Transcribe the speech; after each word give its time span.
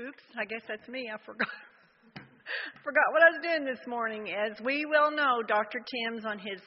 Oops, 0.00 0.22
I 0.38 0.46
guess 0.46 0.62
that's 0.66 0.88
me. 0.88 1.10
I 1.12 1.18
forgot. 1.26 1.48
forgot 2.84 3.04
what 3.12 3.22
I 3.22 3.36
was 3.36 3.40
doing 3.42 3.66
this 3.66 3.86
morning. 3.86 4.28
As 4.32 4.58
we 4.64 4.86
well 4.86 5.10
know, 5.10 5.42
Dr. 5.46 5.80
Tim's 5.84 6.24
on 6.24 6.38
his 6.38 6.60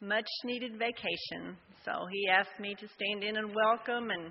much 0.00 0.28
needed 0.44 0.78
vacation. 0.78 1.56
So 1.84 1.92
he 2.12 2.28
asked 2.28 2.60
me 2.60 2.76
to 2.78 2.86
stand 2.94 3.24
in 3.24 3.38
and 3.38 3.52
welcome 3.52 4.10
and 4.10 4.30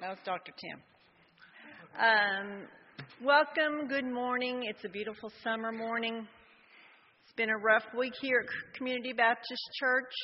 that 0.00 0.08
was 0.08 0.18
Dr. 0.24 0.52
Tim. 0.56 0.80
Um, 2.00 2.68
welcome, 3.22 3.86
good 3.86 4.06
morning. 4.06 4.62
It's 4.70 4.84
a 4.86 4.88
beautiful 4.88 5.30
summer 5.44 5.72
morning. 5.72 6.26
It's 7.24 7.34
been 7.36 7.50
a 7.50 7.58
rough 7.58 7.84
week 7.98 8.14
here 8.22 8.44
at 8.44 8.78
Community 8.78 9.12
Baptist 9.12 9.62
Church. 9.78 10.14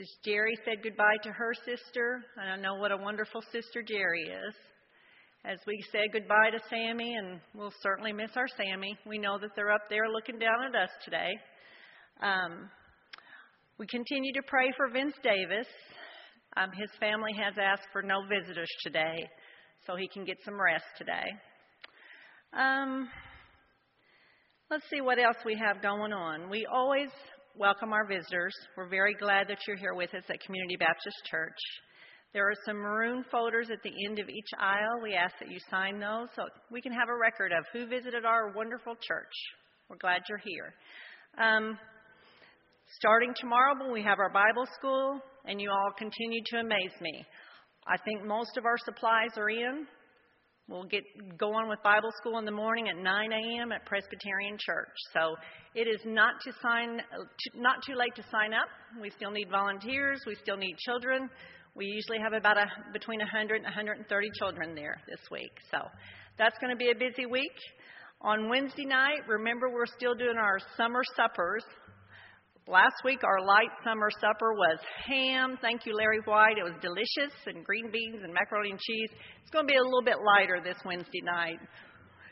As 0.00 0.08
Jerry 0.24 0.56
said 0.64 0.82
goodbye 0.82 1.18
to 1.24 1.30
her 1.30 1.52
sister, 1.52 2.24
and 2.38 2.50
I 2.50 2.56
know 2.56 2.76
what 2.76 2.90
a 2.90 2.96
wonderful 2.96 3.42
sister 3.52 3.82
Jerry 3.82 4.22
is. 4.22 4.54
As 5.44 5.58
we 5.66 5.84
say 5.92 6.08
goodbye 6.10 6.50
to 6.52 6.58
Sammy, 6.70 7.16
and 7.16 7.38
we'll 7.54 7.74
certainly 7.82 8.10
miss 8.10 8.30
our 8.34 8.48
Sammy, 8.56 8.96
we 9.06 9.18
know 9.18 9.38
that 9.38 9.50
they're 9.54 9.72
up 9.72 9.82
there 9.90 10.08
looking 10.08 10.38
down 10.38 10.64
at 10.66 10.74
us 10.74 10.88
today. 11.04 11.28
Um, 12.22 12.70
we 13.78 13.86
continue 13.88 14.32
to 14.32 14.42
pray 14.46 14.70
for 14.74 14.88
Vince 14.88 15.16
Davis. 15.22 15.66
Um, 16.56 16.70
his 16.78 16.90
family 16.98 17.32
has 17.34 17.56
asked 17.60 17.88
for 17.92 18.00
no 18.00 18.22
visitors 18.26 18.70
today, 18.82 19.28
so 19.86 19.96
he 19.96 20.08
can 20.08 20.24
get 20.24 20.38
some 20.46 20.58
rest 20.58 20.86
today. 20.96 21.28
Um, 22.58 23.06
let's 24.70 24.88
see 24.88 25.02
what 25.02 25.18
else 25.18 25.36
we 25.44 25.60
have 25.62 25.82
going 25.82 26.14
on. 26.14 26.48
We 26.48 26.66
always 26.72 27.10
welcome 27.56 27.92
our 27.92 28.06
visitors. 28.06 28.54
We're 28.76 28.88
very 28.88 29.14
glad 29.14 29.48
that 29.48 29.58
you're 29.66 29.76
here 29.76 29.94
with 29.94 30.14
us 30.14 30.24
at 30.28 30.40
Community 30.40 30.76
Baptist 30.76 31.16
Church. 31.30 31.58
There 32.32 32.48
are 32.48 32.54
some 32.64 32.76
maroon 32.76 33.24
folders 33.30 33.68
at 33.72 33.82
the 33.82 33.92
end 34.06 34.18
of 34.18 34.28
each 34.28 34.48
aisle. 34.58 35.02
We 35.02 35.14
ask 35.14 35.34
that 35.40 35.50
you 35.50 35.58
sign 35.70 35.98
those 35.98 36.28
so 36.36 36.44
we 36.70 36.80
can 36.80 36.92
have 36.92 37.08
a 37.08 37.16
record 37.16 37.52
of 37.52 37.64
who 37.72 37.86
visited 37.88 38.24
our 38.24 38.52
wonderful 38.52 38.94
church. 38.94 39.32
We're 39.88 39.96
glad 39.96 40.22
you're 40.28 40.38
here. 40.38 40.74
Um, 41.38 41.76
starting 42.98 43.34
tomorrow, 43.40 43.74
when 43.80 43.92
we 43.92 44.02
have 44.02 44.18
our 44.20 44.30
Bible 44.30 44.66
school, 44.78 45.20
and 45.44 45.60
you 45.60 45.70
all 45.70 45.90
continue 45.98 46.42
to 46.46 46.58
amaze 46.58 46.94
me. 47.00 47.24
I 47.86 47.96
think 48.04 48.24
most 48.24 48.56
of 48.58 48.64
our 48.64 48.78
supplies 48.84 49.36
are 49.36 49.50
in. 49.50 49.86
We'll 50.70 50.84
get 50.84 51.02
go 51.36 51.52
on 51.52 51.68
with 51.68 51.82
Bible 51.82 52.12
school 52.20 52.38
in 52.38 52.44
the 52.44 52.52
morning 52.52 52.88
at 52.88 52.96
9 52.96 53.32
a.m. 53.32 53.72
at 53.72 53.84
Presbyterian 53.86 54.56
Church. 54.56 54.94
So 55.12 55.34
it 55.74 55.88
is 55.88 55.98
not 56.04 56.34
to 56.44 56.52
sign, 56.62 57.00
uh, 57.00 57.24
not 57.56 57.82
too 57.84 57.96
late 57.96 58.14
to 58.14 58.22
sign 58.30 58.54
up. 58.54 58.68
We 59.02 59.10
still 59.10 59.32
need 59.32 59.50
volunteers. 59.50 60.20
We 60.28 60.36
still 60.36 60.56
need 60.56 60.76
children. 60.78 61.28
We 61.74 61.86
usually 61.86 62.20
have 62.22 62.34
about 62.34 62.56
a, 62.56 62.66
between 62.92 63.18
100 63.18 63.56
and 63.56 63.64
130 63.64 64.28
children 64.38 64.76
there 64.76 65.02
this 65.08 65.18
week. 65.32 65.50
So 65.72 65.78
that's 66.38 66.56
going 66.60 66.70
to 66.70 66.78
be 66.78 66.92
a 66.92 66.94
busy 66.94 67.26
week. 67.26 67.56
On 68.22 68.48
Wednesday 68.48 68.84
night, 68.84 69.26
remember 69.26 69.70
we're 69.70 69.86
still 69.86 70.14
doing 70.14 70.36
our 70.36 70.60
summer 70.76 71.02
suppers. 71.16 71.64
Last 72.70 73.02
week, 73.04 73.24
our 73.24 73.44
light 73.44 73.74
summer 73.82 74.10
supper 74.20 74.54
was 74.54 74.78
ham. 75.04 75.58
Thank 75.60 75.86
you, 75.86 75.96
Larry 75.96 76.20
White. 76.24 76.54
It 76.56 76.62
was 76.62 76.78
delicious, 76.80 77.34
and 77.46 77.64
green 77.64 77.90
beans 77.90 78.22
and 78.22 78.32
macaroni 78.32 78.70
and 78.70 78.78
cheese. 78.78 79.10
It's 79.42 79.50
going 79.50 79.66
to 79.66 79.72
be 79.72 79.74
a 79.74 79.82
little 79.82 80.06
bit 80.06 80.22
lighter 80.22 80.62
this 80.62 80.78
Wednesday 80.84 81.18
night. 81.24 81.58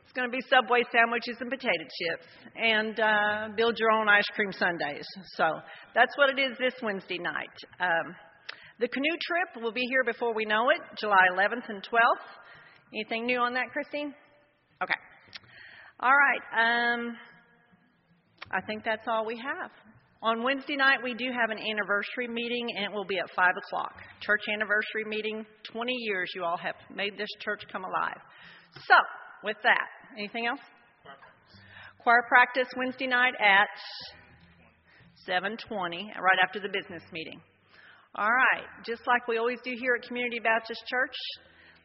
It's 0.04 0.12
going 0.14 0.30
to 0.30 0.32
be 0.32 0.38
Subway 0.48 0.84
sandwiches 0.94 1.38
and 1.40 1.50
potato 1.50 1.82
chips, 1.82 2.30
and 2.54 3.00
uh, 3.00 3.48
build 3.56 3.80
your 3.80 3.90
own 3.90 4.08
ice 4.08 4.30
cream 4.36 4.52
sundaes. 4.52 5.02
So 5.34 5.58
that's 5.92 6.16
what 6.16 6.30
it 6.30 6.38
is 6.38 6.56
this 6.56 6.74
Wednesday 6.84 7.18
night. 7.18 7.58
Um, 7.82 8.14
the 8.78 8.86
canoe 8.86 9.18
trip 9.26 9.60
will 9.60 9.74
be 9.74 9.86
here 9.90 10.04
before 10.04 10.32
we 10.34 10.44
know 10.44 10.70
it, 10.70 10.78
July 11.00 11.34
11th 11.34 11.66
and 11.66 11.82
12th. 11.82 12.28
Anything 12.94 13.26
new 13.26 13.40
on 13.40 13.54
that, 13.54 13.72
Christine? 13.72 14.14
Okay. 14.84 15.00
All 15.98 16.14
right. 16.14 16.94
Um, 16.94 17.16
I 18.52 18.60
think 18.68 18.84
that's 18.84 19.08
all 19.08 19.26
we 19.26 19.34
have. 19.42 19.72
On 20.20 20.42
Wednesday 20.42 20.74
night, 20.74 20.98
we 21.04 21.14
do 21.14 21.26
have 21.30 21.50
an 21.50 21.58
anniversary 21.58 22.26
meeting, 22.26 22.66
and 22.74 22.84
it 22.84 22.92
will 22.92 23.04
be 23.04 23.18
at 23.18 23.30
5 23.36 23.54
o'clock. 23.56 23.94
Church 24.20 24.42
anniversary 24.52 25.04
meeting. 25.06 25.46
20 25.70 25.92
years 25.92 26.28
you 26.34 26.42
all 26.42 26.56
have 26.56 26.74
made 26.92 27.16
this 27.16 27.28
church 27.40 27.62
come 27.70 27.84
alive. 27.84 28.18
So, 28.88 28.96
with 29.44 29.56
that, 29.62 29.86
anything 30.18 30.46
else? 30.46 30.58
Choir 32.02 32.24
practice 32.28 32.66
Wednesday 32.76 33.06
night 33.06 33.34
at 33.38 33.68
7:20, 35.24 36.10
right 36.18 36.38
after 36.42 36.58
the 36.58 36.68
business 36.68 37.02
meeting. 37.12 37.40
All 38.16 38.32
right, 38.32 38.66
just 38.84 39.06
like 39.06 39.28
we 39.28 39.38
always 39.38 39.60
do 39.62 39.72
here 39.78 39.94
at 39.94 40.02
Community 40.08 40.40
Baptist 40.40 40.82
Church, 40.88 41.14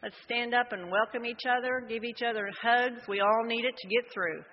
let's 0.01 0.15
stand 0.23 0.55
up 0.55 0.71
and 0.71 0.89
welcome 0.89 1.25
each 1.25 1.45
other, 1.45 1.81
give 1.87 2.03
each 2.03 2.23
other 2.23 2.49
hugs. 2.59 3.07
We 3.07 3.19
all 3.19 3.43
need 3.45 3.65
it 3.65 3.77
to 3.77 3.87
get 3.89 4.11
through. 4.11 4.43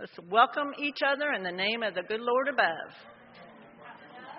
Let's 0.00 0.18
welcome 0.28 0.72
each 0.82 1.02
other 1.06 1.32
in 1.32 1.44
the 1.44 1.52
name 1.52 1.84
of 1.84 1.94
the 1.94 2.02
good 2.02 2.20
Lord 2.20 2.48
above. 2.48 2.94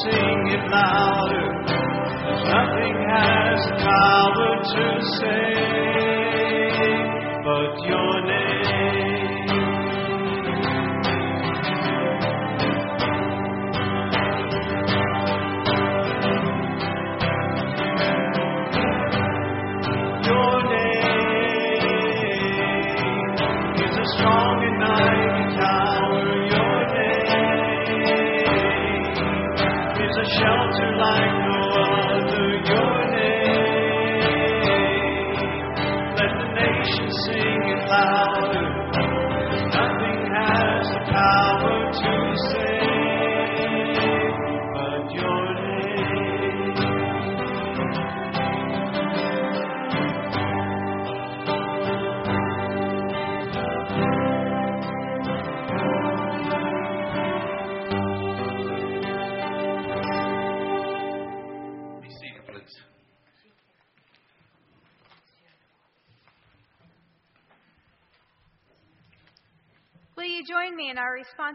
Sing 0.00 0.40
it 0.56 0.64
louder. 0.70 1.48
nothing 2.48 2.96
has 3.12 3.60
the 3.68 3.76
power 3.84 4.50
to 4.72 4.84
save 5.20 5.91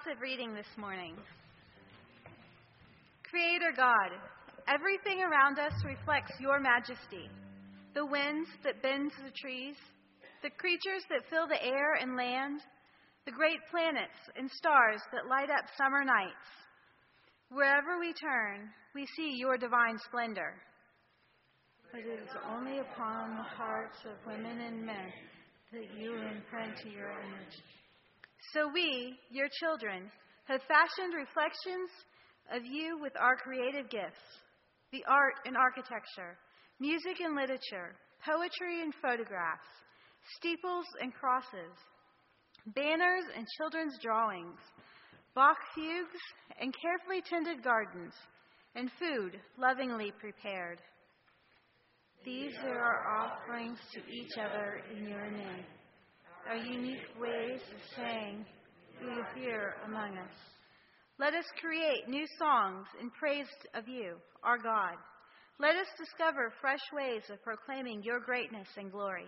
responsive 0.07 0.21
reading 0.21 0.53
this 0.53 0.77
morning? 0.77 1.15
Creator 3.29 3.73
God, 3.75 4.11
everything 4.67 5.21
around 5.21 5.59
us 5.59 5.73
reflects 5.85 6.31
your 6.39 6.59
majesty. 6.59 7.29
The 7.93 8.05
winds 8.05 8.49
that 8.63 8.81
bend 8.81 9.11
the 9.23 9.31
trees, 9.41 9.75
the 10.43 10.49
creatures 10.51 11.03
that 11.09 11.27
fill 11.29 11.47
the 11.47 11.61
air 11.63 11.95
and 11.99 12.15
land, 12.15 12.61
the 13.25 13.31
great 13.31 13.59
planets 13.71 14.19
and 14.37 14.49
stars 14.51 15.01
that 15.11 15.27
light 15.29 15.49
up 15.49 15.65
summer 15.77 16.03
nights. 16.03 16.47
Wherever 17.49 17.99
we 17.99 18.13
turn, 18.13 18.69
we 18.95 19.05
see 19.15 19.35
your 19.35 19.57
divine 19.57 19.97
splendor. 20.05 20.53
But 21.91 22.01
it 22.01 22.19
is 22.23 22.35
only 22.53 22.79
upon 22.79 23.35
the 23.37 23.49
hearts 23.57 23.97
of 24.05 24.15
women 24.25 24.59
and 24.61 24.85
men 24.85 25.11
that 25.73 25.87
you 25.97 26.13
imprint 26.13 26.77
your 26.93 27.11
image. 27.11 27.57
So 28.53 28.69
we, 28.73 29.17
your 29.31 29.47
children, 29.59 30.09
have 30.45 30.61
fashioned 30.67 31.13
reflections 31.13 31.89
of 32.53 32.63
you 32.65 32.97
with 33.01 33.13
our 33.19 33.35
creative 33.35 33.89
gifts 33.89 34.23
the 34.93 35.03
art 35.05 35.35
and 35.45 35.57
architecture, 35.57 36.39
music 36.79 37.19
and 37.19 37.35
literature, 37.35 37.91
poetry 38.23 38.81
and 38.81 38.93
photographs, 39.01 39.67
steeples 40.37 40.85
and 41.01 41.13
crosses, 41.13 41.75
banners 42.73 43.25
and 43.35 43.45
children's 43.57 43.97
drawings, 44.01 44.59
Bach 45.35 45.57
fugues 45.75 46.23
and 46.59 46.73
carefully 46.81 47.21
tended 47.21 47.63
gardens, 47.63 48.13
and 48.75 48.89
food 48.97 49.39
lovingly 49.57 50.11
prepared. 50.19 50.79
These 52.25 52.53
are 52.63 52.79
our 52.79 53.21
offerings 53.21 53.77
to 53.93 53.99
each 54.11 54.31
other 54.39 54.81
in 54.95 55.07
your 55.07 55.29
name 55.29 55.65
our 56.49 56.55
unique 56.55 57.07
ways 57.19 57.59
of 57.59 57.81
saying 57.97 58.45
you 59.01 59.23
here 59.35 59.75
among 59.85 60.17
us. 60.17 60.33
Let 61.19 61.33
us 61.33 61.45
create 61.59 62.07
new 62.07 62.25
songs 62.39 62.85
in 63.01 63.09
praise 63.11 63.47
of 63.73 63.87
you, 63.87 64.15
our 64.43 64.57
God. 64.57 64.95
Let 65.59 65.75
us 65.75 65.87
discover 65.97 66.53
fresh 66.61 66.83
ways 66.93 67.23
of 67.31 67.43
proclaiming 67.43 68.03
your 68.03 68.19
greatness 68.19 68.67
and 68.77 68.91
glory. 68.91 69.25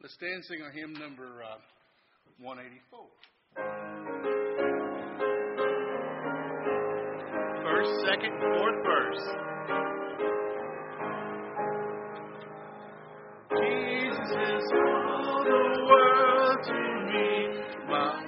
Let's 0.00 0.14
stand 0.14 0.32
and 0.34 0.44
sing 0.44 0.62
our 0.62 0.70
hymn 0.70 0.92
number 0.94 1.42
uh, 1.42 1.58
184. 2.40 3.06
First, 7.64 7.90
second, 8.06 8.32
fourth 8.40 8.82
verse. 8.86 9.97
Is 14.40 14.64
all 14.72 15.44
the 15.44 15.62
world 15.88 16.58
to 16.64 16.80
me. 17.12 17.62
My 17.88 18.27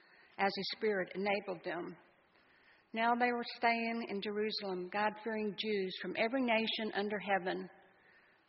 as 0.41 0.51
the 0.55 0.63
Spirit 0.75 1.09
enabled 1.15 1.63
them. 1.63 1.95
Now 2.93 3.13
they 3.15 3.31
were 3.31 3.45
staying 3.57 4.07
in 4.09 4.21
Jerusalem, 4.21 4.89
God 4.91 5.13
fearing 5.23 5.55
Jews 5.57 5.95
from 6.01 6.15
every 6.17 6.41
nation 6.41 6.91
under 6.97 7.19
heaven. 7.19 7.69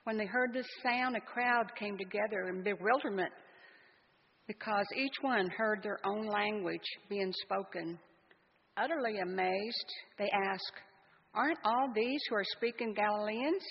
When 0.05 0.17
they 0.17 0.27
heard 0.27 0.53
this 0.53 0.67
sound, 0.83 1.15
a 1.15 1.21
crowd 1.21 1.67
came 1.79 1.97
together 1.97 2.49
in 2.49 2.65
bewilderment 2.65 3.33
because 4.49 4.87
each 4.97 5.15
one 5.21 5.49
heard 5.51 5.81
their 5.83 6.01
own 6.05 6.27
language 6.27 6.81
being 7.09 7.33
spoken. 7.45 7.99
Utterly 8.77 9.19
amazed, 9.19 9.87
they 10.19 10.31
asked, 10.51 10.73
Aren't 11.35 11.59
all 11.65 11.93
these 11.95 12.21
who 12.29 12.37
are 12.37 12.45
speaking 12.57 12.95
Galileans? 12.95 13.63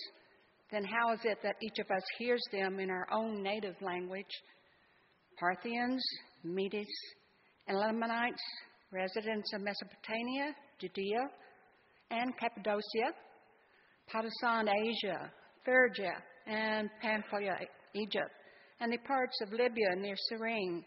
Then 0.71 0.85
how 0.85 1.13
is 1.13 1.19
it 1.25 1.39
that 1.43 1.55
each 1.61 1.79
of 1.79 1.91
us 1.91 2.03
hears 2.17 2.41
them 2.53 2.79
in 2.79 2.89
our 2.89 3.07
own 3.11 3.43
native 3.43 3.75
language? 3.81 4.31
Parthians, 5.37 6.01
Medes, 6.43 6.87
Elamites, 7.69 8.41
residents 8.91 9.53
of 9.53 9.61
Mesopotamia, 9.61 10.53
Judea, 10.79 11.29
and 12.09 12.37
Cappadocia, 12.37 13.13
Pontus 14.11 14.33
Asia, 14.43 15.31
Phrygia, 15.63 16.13
and 16.47 16.89
Pamphylia, 17.01 17.57
Egypt, 17.93 18.31
and 18.79 18.91
the 18.91 18.97
parts 19.07 19.39
of 19.41 19.51
Libya 19.51 19.95
near 19.97 20.15
Cyrene, 20.29 20.83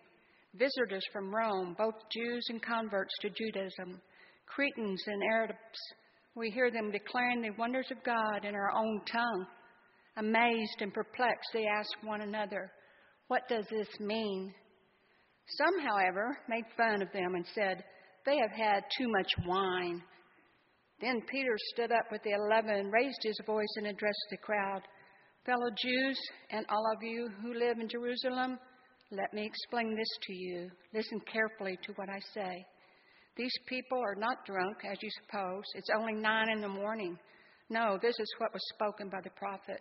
visitors 0.55 1.05
from 1.13 1.35
Rome, 1.35 1.75
both 1.79 1.95
Jews 2.13 2.45
and 2.51 2.63
converts 2.63 3.15
to 3.23 3.31
Judaism, 3.31 4.01
Cretans 4.47 5.03
and 5.07 5.23
Arabs. 5.33 5.57
We 6.35 6.51
hear 6.51 6.71
them 6.71 6.91
declaring 6.91 7.41
the 7.41 7.51
wonders 7.59 7.87
of 7.91 8.05
God 8.05 8.45
in 8.45 8.55
our 8.55 8.73
own 8.77 9.01
tongue. 9.11 9.47
Amazed 10.17 10.81
and 10.81 10.93
perplexed, 10.93 11.51
they 11.53 11.67
ask 11.67 11.91
one 12.03 12.21
another, 12.21 12.71
What 13.29 13.49
does 13.49 13.65
this 13.71 13.89
mean? 14.01 14.53
Some, 15.47 15.79
however, 15.87 16.37
made 16.49 16.65
fun 16.77 17.03
of 17.03 17.13
them 17.13 17.35
and 17.35 17.47
said, 17.55 17.85
They 18.27 18.39
have 18.39 18.53
had 18.53 18.85
too 18.97 19.09
much 19.09 19.31
wine. 19.47 20.03
Then 21.01 21.21
Peter 21.31 21.57
stood 21.73 21.93
up 21.93 22.07
with 22.11 22.23
the 22.23 22.33
eleven, 22.33 22.91
raised 22.91 23.23
his 23.23 23.39
voice, 23.47 23.75
and 23.77 23.87
addressed 23.87 24.27
the 24.31 24.39
crowd 24.39 24.83
Fellow 25.45 25.69
Jews, 25.77 26.19
and 26.51 26.65
all 26.71 26.91
of 26.97 27.03
you 27.03 27.29
who 27.43 27.53
live 27.53 27.79
in 27.79 27.87
Jerusalem, 27.87 28.59
let 29.11 29.35
me 29.35 29.45
explain 29.45 29.95
this 29.95 30.09
to 30.23 30.33
you. 30.33 30.71
Listen 30.95 31.21
carefully 31.31 31.79
to 31.83 31.93
what 31.97 32.09
I 32.09 32.19
say. 32.33 32.65
These 33.37 33.53
people 33.69 33.99
are 33.99 34.15
not 34.15 34.47
drunk, 34.47 34.79
as 34.91 34.97
you 35.03 35.11
suppose. 35.21 35.65
It's 35.75 35.91
only 35.95 36.15
nine 36.15 36.49
in 36.49 36.63
the 36.63 36.69
morning. 36.69 37.19
No, 37.69 37.99
this 38.01 38.15
is 38.19 38.35
what 38.39 38.55
was 38.55 38.63
spoken 38.75 39.11
by 39.11 39.21
the 39.23 39.37
prophet. 39.37 39.81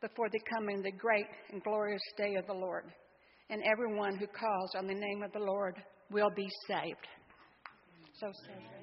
before 0.00 0.28
the 0.30 0.40
coming 0.54 0.82
the 0.82 0.92
great 0.92 1.26
and 1.52 1.62
glorious 1.62 2.02
day 2.16 2.34
of 2.36 2.46
the 2.46 2.54
Lord. 2.54 2.84
And 3.50 3.62
everyone 3.64 4.16
who 4.16 4.26
calls 4.26 4.74
on 4.76 4.86
the 4.86 4.94
name 4.94 5.22
of 5.22 5.32
the 5.32 5.40
Lord 5.40 5.74
will 6.10 6.30
be 6.34 6.48
saved. 6.66 7.08
So 8.18 8.26
Lord. 8.26 8.80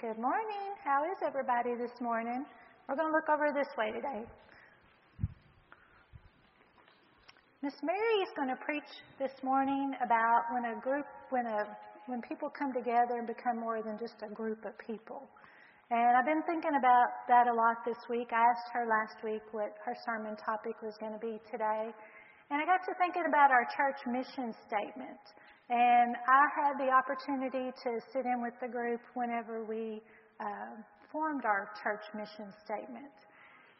Good 0.00 0.18
morning. 0.18 0.69
How 0.90 1.06
is 1.06 1.22
everybody 1.22 1.78
this 1.78 1.94
morning? 2.02 2.42
We're 2.88 2.98
going 2.98 3.06
to 3.06 3.14
look 3.14 3.30
over 3.30 3.54
this 3.54 3.70
way 3.78 3.94
today. 3.94 4.26
Miss 7.62 7.78
Mary 7.78 8.16
is 8.26 8.30
going 8.34 8.50
to 8.50 8.58
preach 8.58 8.90
this 9.14 9.30
morning 9.46 9.94
about 10.02 10.50
when 10.50 10.66
a 10.66 10.74
group, 10.82 11.06
when 11.30 11.46
a, 11.46 11.62
when 12.10 12.18
people 12.26 12.50
come 12.50 12.74
together 12.74 13.22
and 13.22 13.26
become 13.30 13.62
more 13.62 13.86
than 13.86 14.02
just 14.02 14.18
a 14.26 14.34
group 14.34 14.66
of 14.66 14.74
people. 14.82 15.30
And 15.94 16.18
I've 16.18 16.26
been 16.26 16.42
thinking 16.42 16.74
about 16.74 17.22
that 17.30 17.46
a 17.46 17.54
lot 17.54 17.86
this 17.86 18.02
week. 18.10 18.34
I 18.34 18.42
asked 18.50 18.74
her 18.74 18.82
last 18.90 19.22
week 19.22 19.46
what 19.54 19.78
her 19.86 19.94
sermon 20.02 20.34
topic 20.42 20.74
was 20.82 20.98
going 20.98 21.14
to 21.14 21.22
be 21.22 21.38
today. 21.54 21.94
And 22.50 22.58
I 22.58 22.66
got 22.66 22.82
to 22.90 22.98
thinking 22.98 23.30
about 23.30 23.54
our 23.54 23.62
church 23.78 24.02
mission 24.10 24.50
statement. 24.66 25.22
And 25.70 26.18
I 26.26 26.42
had 26.50 26.74
the 26.82 26.90
opportunity 26.90 27.70
to 27.70 27.90
sit 28.10 28.26
in 28.26 28.42
with 28.42 28.58
the 28.58 28.66
group 28.66 28.98
whenever 29.14 29.62
we 29.62 30.02
uh, 30.40 30.80
formed 31.12 31.44
our 31.44 31.70
church 31.82 32.02
mission 32.14 32.52
statement. 32.64 33.12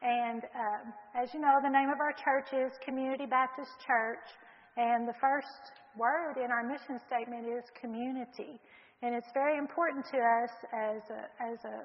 And 0.02 0.44
uh, 0.44 1.22
as 1.22 1.32
you 1.34 1.40
know, 1.40 1.60
the 1.62 1.68
name 1.68 1.90
of 1.90 2.00
our 2.00 2.14
church 2.16 2.52
is 2.52 2.72
Community 2.84 3.26
Baptist 3.26 3.72
Church. 3.86 4.24
And 4.76 5.08
the 5.08 5.16
first 5.20 5.72
word 5.96 6.36
in 6.36 6.50
our 6.50 6.62
mission 6.62 7.00
statement 7.06 7.48
is 7.48 7.64
community. 7.80 8.60
And 9.02 9.14
it's 9.14 9.28
very 9.34 9.58
important 9.58 10.04
to 10.12 10.18
us 10.20 10.52
as 10.72 11.00
a, 11.10 11.22
as 11.40 11.58
a 11.64 11.78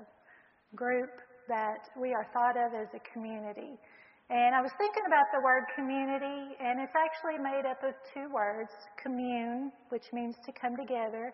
group 0.75 1.11
that 1.47 1.87
we 1.99 2.13
are 2.13 2.27
thought 2.33 2.55
of 2.55 2.73
as 2.73 2.87
a 2.95 3.01
community. 3.11 3.79
And 4.29 4.55
I 4.55 4.61
was 4.61 4.71
thinking 4.81 5.05
about 5.05 5.29
the 5.31 5.41
word 5.45 5.69
community, 5.75 6.57
and 6.57 6.81
it's 6.81 6.97
actually 6.97 7.37
made 7.37 7.69
up 7.69 7.77
of 7.85 7.93
two 8.09 8.25
words 8.33 8.73
commune, 8.97 9.71
which 9.89 10.09
means 10.13 10.35
to 10.45 10.51
come 10.51 10.75
together, 10.75 11.29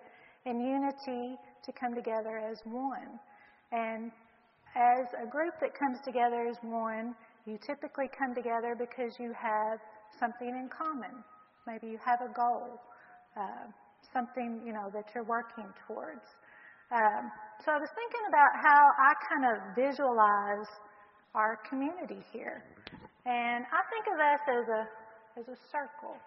and 0.45 0.61
unity, 0.61 1.37
to 1.65 1.71
come 1.71 1.93
together 1.93 2.37
as 2.39 2.57
one. 2.65 3.19
And 3.71 4.11
as 4.75 5.05
a 5.21 5.27
group 5.29 5.53
that 5.61 5.77
comes 5.77 5.99
together 6.03 6.47
as 6.47 6.57
one, 6.61 7.13
you 7.45 7.59
typically 7.65 8.09
come 8.17 8.33
together 8.33 8.75
because 8.77 9.19
you 9.19 9.33
have 9.33 9.79
something 10.19 10.49
in 10.49 10.69
common. 10.69 11.23
Maybe 11.67 11.87
you 11.87 11.99
have 12.03 12.21
a 12.21 12.33
goal, 12.33 12.81
uh, 13.37 13.69
something 14.13 14.61
you 14.65 14.73
know 14.73 14.89
that 14.93 15.05
you're 15.13 15.25
working 15.25 15.65
towards. 15.87 16.25
Um, 16.91 17.31
so 17.63 17.71
I 17.71 17.77
was 17.79 17.89
thinking 17.95 18.25
about 18.27 18.51
how 18.59 18.91
I 18.99 19.13
kind 19.29 19.45
of 19.47 19.55
visualize 19.75 20.67
our 21.33 21.59
community 21.69 22.19
here. 22.33 22.65
And 23.25 23.63
I 23.69 23.81
think 23.87 24.05
of 24.11 24.17
us 24.19 24.43
as 24.49 24.65
a, 24.67 24.81
as 25.39 25.45
a 25.47 25.57
circle. 25.71 26.17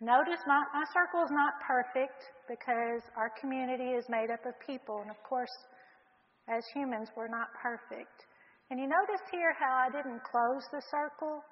Notice 0.00 0.38
my, 0.46 0.62
my 0.70 0.86
circle 0.94 1.26
is 1.26 1.32
not 1.34 1.58
perfect 1.66 2.30
because 2.46 3.02
our 3.18 3.34
community 3.40 3.98
is 3.98 4.06
made 4.08 4.30
up 4.30 4.46
of 4.46 4.54
people. 4.62 5.02
And 5.02 5.10
of 5.10 5.18
course, 5.26 5.50
as 6.46 6.62
humans, 6.72 7.10
we're 7.16 7.28
not 7.28 7.50
perfect. 7.58 8.26
And 8.70 8.78
you 8.78 8.86
notice 8.86 9.24
here 9.32 9.50
how 9.58 9.74
I 9.74 9.90
didn't 9.90 10.22
close 10.22 10.62
the 10.70 10.82
circle? 10.86 11.42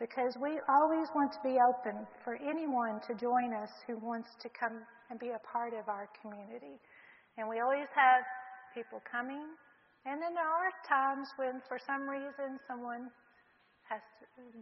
Because 0.00 0.32
we 0.40 0.56
always 0.64 1.12
want 1.12 1.28
to 1.36 1.42
be 1.44 1.60
open 1.60 2.08
for 2.24 2.40
anyone 2.40 3.04
to 3.04 3.12
join 3.20 3.52
us 3.52 3.68
who 3.84 4.00
wants 4.00 4.32
to 4.40 4.48
come 4.48 4.80
and 5.12 5.20
be 5.20 5.36
a 5.36 5.42
part 5.44 5.76
of 5.76 5.84
our 5.92 6.08
community. 6.24 6.80
And 7.36 7.44
we 7.44 7.60
always 7.60 7.90
have 7.92 8.24
people 8.72 9.04
coming. 9.04 9.44
And 10.08 10.16
then 10.22 10.32
there 10.32 10.48
are 10.48 10.72
times 10.88 11.28
when, 11.36 11.60
for 11.68 11.76
some 11.76 12.08
reason, 12.08 12.56
someone 12.64 13.12
has 13.90 14.00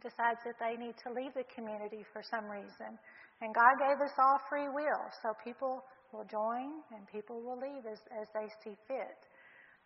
decides 0.03 0.41
that 0.43 0.59
they 0.59 0.75
need 0.75 0.97
to 1.05 1.13
leave 1.13 1.37
the 1.37 1.47
community 1.55 2.03
for 2.11 2.25
some 2.25 2.49
reason. 2.51 2.99
And 3.45 3.55
God 3.55 3.75
gave 3.79 4.01
us 4.03 4.11
all 4.19 4.41
free 4.51 4.67
will, 4.67 5.05
so 5.23 5.37
people 5.45 5.85
will 6.11 6.27
join 6.27 6.83
and 6.91 7.07
people 7.13 7.39
will 7.45 7.61
leave 7.61 7.87
as, 7.87 8.01
as 8.17 8.27
they 8.35 8.49
see 8.65 8.75
fit. 8.89 9.21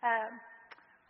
Um, 0.01 0.33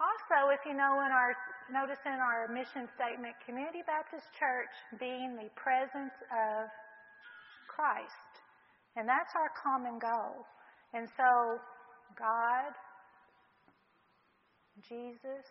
Also, 0.01 0.49
if 0.51 0.59
you 0.65 0.73
know 0.73 0.99
in 1.05 1.11
our 1.13 1.31
notice 1.71 2.01
in 2.03 2.17
our 2.17 2.49
mission 2.49 2.89
statement, 2.97 3.37
Community 3.45 3.85
Baptist 3.85 4.25
Church 4.35 4.73
being 4.99 5.37
the 5.37 5.47
presence 5.55 6.17
of 6.33 6.67
Christ. 7.69 8.33
And 8.97 9.07
that's 9.07 9.31
our 9.37 9.51
common 9.55 10.01
goal. 10.01 10.43
And 10.93 11.07
so 11.15 11.61
God, 12.17 12.73
Jesus 14.89 15.45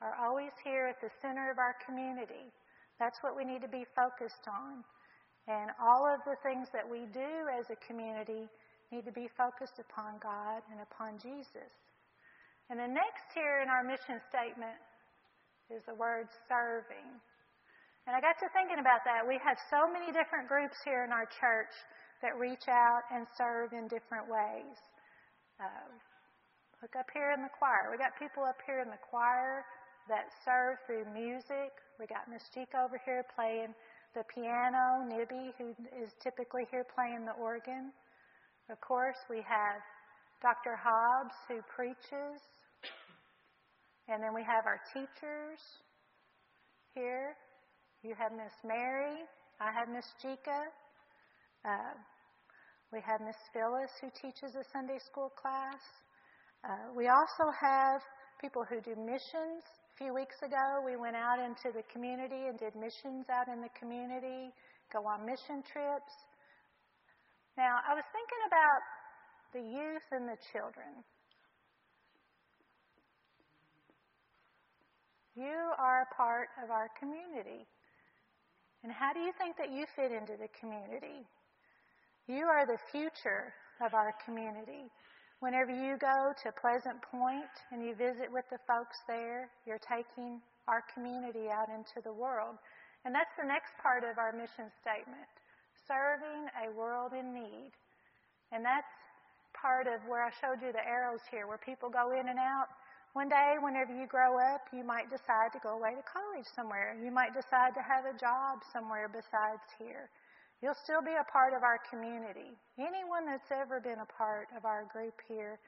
are 0.00 0.14
always 0.22 0.54
here 0.62 0.86
at 0.86 1.00
the 1.02 1.10
center 1.22 1.50
of 1.50 1.58
our 1.58 1.74
community. 1.86 2.50
That's 2.98 3.18
what 3.22 3.34
we 3.34 3.44
need 3.44 3.62
to 3.62 3.70
be 3.70 3.86
focused 3.94 4.46
on. 4.46 4.82
And 5.48 5.70
all 5.80 6.04
of 6.06 6.20
the 6.28 6.36
things 6.44 6.68
that 6.76 6.84
we 6.84 7.08
do 7.10 7.48
as 7.50 7.66
a 7.70 7.78
community 7.86 8.46
need 8.92 9.04
to 9.08 9.14
be 9.14 9.28
focused 9.36 9.80
upon 9.80 10.20
God 10.20 10.62
and 10.70 10.80
upon 10.84 11.18
Jesus. 11.18 11.72
And 12.68 12.76
the 12.76 12.88
next 12.88 13.32
here 13.32 13.64
in 13.64 13.72
our 13.72 13.82
mission 13.82 14.20
statement 14.28 14.76
is 15.72 15.80
the 15.88 15.96
word 15.96 16.28
serving. 16.48 17.08
And 18.04 18.12
I 18.16 18.20
got 18.20 18.36
to 18.40 18.48
thinking 18.52 18.80
about 18.80 19.04
that. 19.04 19.24
We 19.24 19.40
have 19.40 19.56
so 19.72 19.88
many 19.88 20.12
different 20.12 20.48
groups 20.48 20.76
here 20.84 21.04
in 21.04 21.12
our 21.12 21.28
church 21.40 21.72
that 22.20 22.36
reach 22.36 22.68
out 22.68 23.04
and 23.12 23.24
serve 23.36 23.72
in 23.72 23.88
different 23.88 24.28
ways. 24.28 24.76
Uh, 25.60 25.88
look 26.80 26.92
up 26.96 27.08
here 27.12 27.32
in 27.32 27.40
the 27.40 27.52
choir. 27.56 27.88
We 27.92 27.96
got 27.96 28.16
people 28.20 28.44
up 28.44 28.60
here 28.64 28.80
in 28.80 28.88
the 28.88 29.00
choir 29.00 29.64
that 30.08 30.32
serve 30.44 30.78
through 30.86 31.04
music. 31.12 31.72
We 32.00 32.06
got 32.06 32.28
Miss 32.30 32.42
Chica 32.52 32.80
over 32.84 33.00
here 33.04 33.24
playing 33.34 33.74
the 34.14 34.24
piano, 34.32 35.04
Nibby, 35.04 35.52
who 35.58 35.76
is 35.92 36.10
typically 36.22 36.64
here 36.70 36.84
playing 36.94 37.24
the 37.24 37.36
organ. 37.36 37.92
Of 38.70 38.80
course, 38.80 39.16
we 39.28 39.38
have 39.44 39.80
Dr. 40.40 40.76
Hobbs, 40.76 41.34
who 41.46 41.60
preaches. 41.74 42.40
And 44.08 44.22
then 44.22 44.32
we 44.34 44.42
have 44.42 44.64
our 44.64 44.80
teachers 44.94 45.60
here. 46.94 47.36
You 48.02 48.14
have 48.16 48.32
Miss 48.32 48.56
Mary. 48.64 49.20
I 49.60 49.72
have 49.72 49.88
Miss 49.88 50.06
Chica. 50.22 50.72
Uh, 51.64 51.92
we 52.92 53.00
have 53.04 53.20
Miss 53.20 53.36
Phyllis, 53.52 53.90
who 54.00 54.08
teaches 54.16 54.56
a 54.56 54.64
Sunday 54.72 54.98
school 55.04 55.28
class. 55.36 55.82
Uh, 56.64 56.94
we 56.96 57.08
also 57.08 57.52
have 57.60 58.00
people 58.40 58.64
who 58.64 58.80
do 58.80 58.96
missions. 58.96 59.64
Few 59.98 60.14
weeks 60.14 60.38
ago, 60.46 60.78
we 60.86 60.94
went 60.94 61.16
out 61.16 61.42
into 61.42 61.74
the 61.74 61.82
community 61.90 62.46
and 62.46 62.56
did 62.56 62.78
missions 62.78 63.26
out 63.26 63.50
in 63.50 63.60
the 63.60 63.68
community, 63.74 64.54
go 64.94 65.02
on 65.02 65.26
mission 65.26 65.58
trips. 65.66 66.14
Now, 67.58 67.82
I 67.82 67.98
was 67.98 68.06
thinking 68.14 68.42
about 68.46 68.80
the 69.50 69.58
youth 69.58 70.06
and 70.14 70.30
the 70.30 70.38
children. 70.54 71.02
You 75.34 75.74
are 75.82 76.06
a 76.06 76.14
part 76.14 76.46
of 76.62 76.70
our 76.70 76.90
community. 76.94 77.66
And 78.84 78.92
how 78.92 79.12
do 79.12 79.18
you 79.18 79.32
think 79.34 79.56
that 79.58 79.74
you 79.74 79.82
fit 79.96 80.12
into 80.14 80.38
the 80.38 80.46
community? 80.62 81.26
You 82.28 82.46
are 82.46 82.70
the 82.70 82.78
future 82.92 83.50
of 83.82 83.94
our 83.94 84.14
community. 84.24 84.86
Whenever 85.40 85.70
you 85.70 85.96
go 85.98 86.34
to 86.42 86.50
Pleasant 86.50 86.98
Point 87.02 87.54
and 87.70 87.84
you 87.84 87.94
visit 87.94 88.26
with 88.26 88.44
the 88.50 88.58
folks 88.66 88.98
there, 89.06 89.50
you're 89.66 89.78
taking 89.78 90.42
our 90.66 90.82
community 90.92 91.46
out 91.46 91.70
into 91.70 92.02
the 92.02 92.12
world. 92.12 92.58
And 93.04 93.14
that's 93.14 93.30
the 93.38 93.46
next 93.46 93.70
part 93.80 94.02
of 94.02 94.18
our 94.18 94.32
mission 94.32 94.66
statement 94.82 95.30
serving 95.86 96.50
a 96.58 96.74
world 96.76 97.12
in 97.14 97.32
need. 97.32 97.70
And 98.52 98.64
that's 98.64 98.90
part 99.54 99.86
of 99.86 100.02
where 100.10 100.26
I 100.26 100.30
showed 100.42 100.60
you 100.60 100.72
the 100.72 100.84
arrows 100.84 101.22
here, 101.30 101.46
where 101.46 101.58
people 101.58 101.88
go 101.88 102.12
in 102.12 102.28
and 102.28 102.38
out. 102.38 102.68
One 103.14 103.30
day, 103.30 103.56
whenever 103.62 103.94
you 103.94 104.06
grow 104.06 104.36
up, 104.36 104.68
you 104.72 104.84
might 104.84 105.08
decide 105.08 105.54
to 105.54 105.60
go 105.62 105.78
away 105.78 105.96
to 105.96 106.04
college 106.04 106.44
somewhere. 106.54 106.94
You 107.00 107.10
might 107.10 107.32
decide 107.32 107.72
to 107.74 107.82
have 107.82 108.04
a 108.04 108.18
job 108.18 108.60
somewhere 108.72 109.08
besides 109.08 109.64
here. 109.78 110.10
You'll 110.62 110.78
still 110.82 111.02
be 111.02 111.14
a 111.14 111.26
part 111.30 111.54
of 111.54 111.62
our 111.62 111.78
community. 111.86 112.50
Anyone 112.78 113.30
that's 113.30 113.50
ever 113.54 113.78
been 113.78 114.02
a 114.02 114.10
part 114.18 114.50
of 114.56 114.64
our 114.64 114.90
group 114.90 115.14
here 115.28 115.58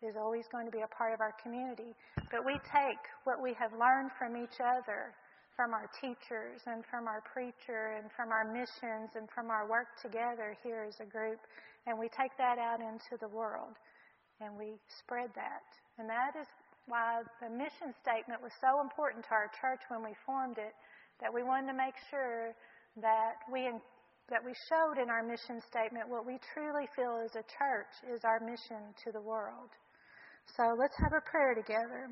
is 0.00 0.16
always 0.16 0.48
going 0.48 0.64
to 0.64 0.72
be 0.72 0.80
a 0.80 0.88
part 0.96 1.12
of 1.12 1.20
our 1.20 1.36
community. 1.42 1.92
But 2.32 2.48
we 2.48 2.56
take 2.72 3.04
what 3.28 3.42
we 3.42 3.52
have 3.60 3.76
learned 3.76 4.16
from 4.16 4.40
each 4.40 4.56
other, 4.56 5.12
from 5.52 5.76
our 5.76 5.92
teachers 6.00 6.64
and 6.64 6.80
from 6.88 7.04
our 7.04 7.20
preacher 7.20 8.00
and 8.00 8.08
from 8.16 8.32
our 8.32 8.48
missions 8.48 9.12
and 9.12 9.28
from 9.28 9.52
our 9.52 9.68
work 9.68 9.92
together 10.00 10.56
here 10.64 10.88
as 10.88 10.96
a 11.04 11.08
group, 11.08 11.36
and 11.84 11.98
we 12.00 12.08
take 12.08 12.32
that 12.40 12.56
out 12.56 12.80
into 12.80 13.20
the 13.20 13.28
world 13.28 13.76
and 14.40 14.56
we 14.56 14.80
spread 14.88 15.28
that. 15.36 15.68
And 16.00 16.08
that 16.08 16.32
is 16.32 16.48
why 16.88 17.20
the 17.44 17.52
mission 17.52 17.92
statement 18.00 18.40
was 18.40 18.56
so 18.56 18.80
important 18.80 19.28
to 19.28 19.36
our 19.36 19.52
church 19.60 19.84
when 19.92 20.00
we 20.00 20.16
formed 20.24 20.56
it, 20.56 20.72
that 21.20 21.28
we 21.28 21.44
wanted 21.44 21.68
to 21.68 21.76
make 21.76 22.00
sure 22.08 22.56
that 23.04 23.44
we 23.52 23.68
that 24.30 24.44
we 24.44 24.54
showed 24.70 25.02
in 25.02 25.10
our 25.10 25.22
mission 25.22 25.60
statement 25.68 26.08
what 26.08 26.26
we 26.26 26.38
truly 26.54 26.86
feel 26.94 27.18
as 27.24 27.34
a 27.34 27.44
church 27.50 27.92
is 28.14 28.22
our 28.24 28.40
mission 28.40 28.94
to 29.04 29.12
the 29.12 29.20
world. 29.20 29.70
So 30.56 30.74
let's 30.78 30.96
have 31.02 31.12
a 31.12 31.30
prayer 31.30 31.54
together. 31.54 32.08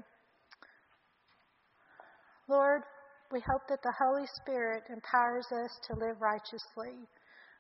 Lord, 2.49 2.83
we 3.31 3.41
hope 3.41 3.63
that 3.69 3.83
the 3.83 3.95
Holy 3.99 4.27
Spirit 4.43 4.83
empowers 4.91 5.47
us 5.53 5.73
to 5.89 6.01
live 6.01 6.17
righteously, 6.21 6.97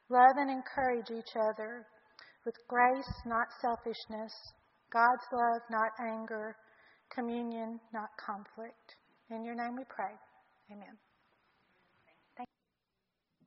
love 0.08 0.36
and 0.36 0.50
encourage 0.50 1.10
each 1.10 1.36
other 1.36 1.86
with 2.44 2.54
grace, 2.68 3.12
not 3.26 3.46
selfishness, 3.60 4.32
God's 4.92 5.26
love, 5.32 5.62
not 5.70 5.92
anger, 6.00 6.56
communion, 7.14 7.78
not 7.92 8.08
conflict. 8.16 8.96
In 9.30 9.44
your 9.44 9.54
name 9.54 9.76
we 9.76 9.84
pray. 9.88 10.14
Amen. 10.72 10.96
Thank 12.36 12.48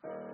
you. 0.03 0.30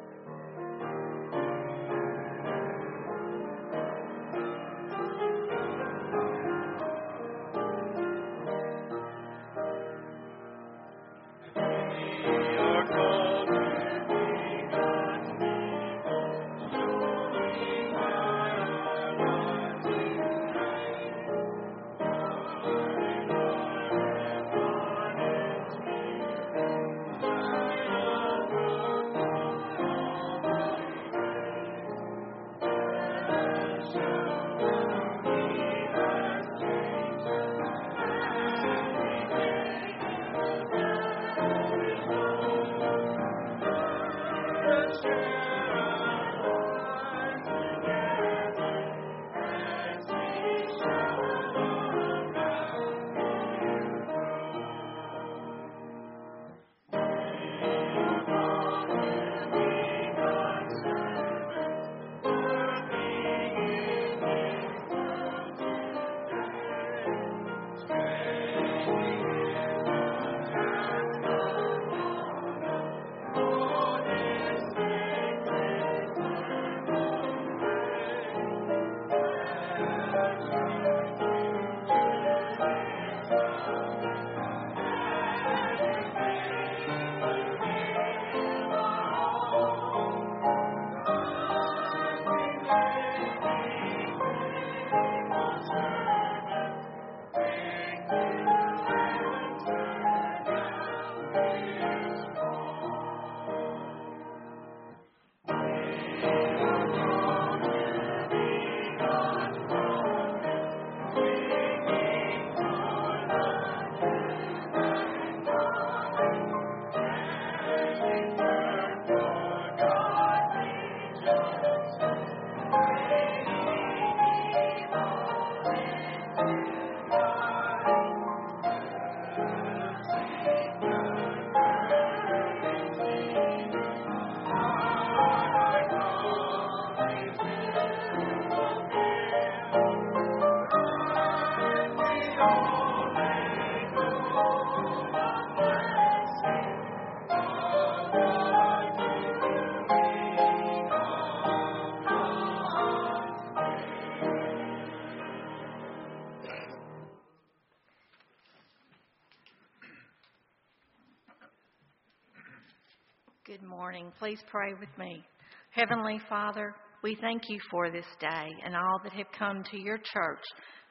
Please 164.19 164.39
pray 164.49 164.73
with 164.80 164.89
me. 164.97 165.23
Heavenly 165.69 166.19
Father, 166.27 166.73
we 167.03 167.15
thank 167.21 167.43
you 167.49 167.60
for 167.69 167.91
this 167.91 168.08
day 168.19 168.47
and 168.65 168.75
all 168.75 168.99
that 169.03 169.13
have 169.13 169.27
come 169.38 169.63
to 169.69 169.77
your 169.77 169.99
church 169.99 170.43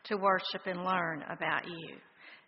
to 0.05 0.17
worship 0.17 0.63
and 0.67 0.85
learn 0.85 1.25
about 1.29 1.67
you. 1.67 1.97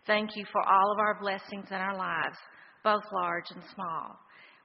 Thank 0.07 0.29
you 0.37 0.45
for 0.53 0.61
all 0.61 0.91
of 0.93 0.99
our 0.99 1.19
blessings 1.19 1.67
in 1.69 1.75
our 1.75 1.97
lives, 1.97 2.37
both 2.81 3.03
large 3.11 3.43
and 3.53 3.61
small. 3.75 4.17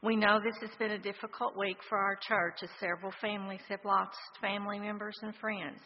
We 0.05 0.14
know 0.14 0.38
this 0.38 0.61
has 0.61 0.79
been 0.79 0.92
a 0.92 0.98
difficult 0.98 1.59
week 1.59 1.79
for 1.88 1.98
our 1.98 2.16
church 2.29 2.59
as 2.62 2.70
several 2.79 3.12
families 3.20 3.62
have 3.68 3.85
lost 3.85 4.16
family 4.40 4.79
members 4.79 5.16
and 5.22 5.35
friends. 5.40 5.81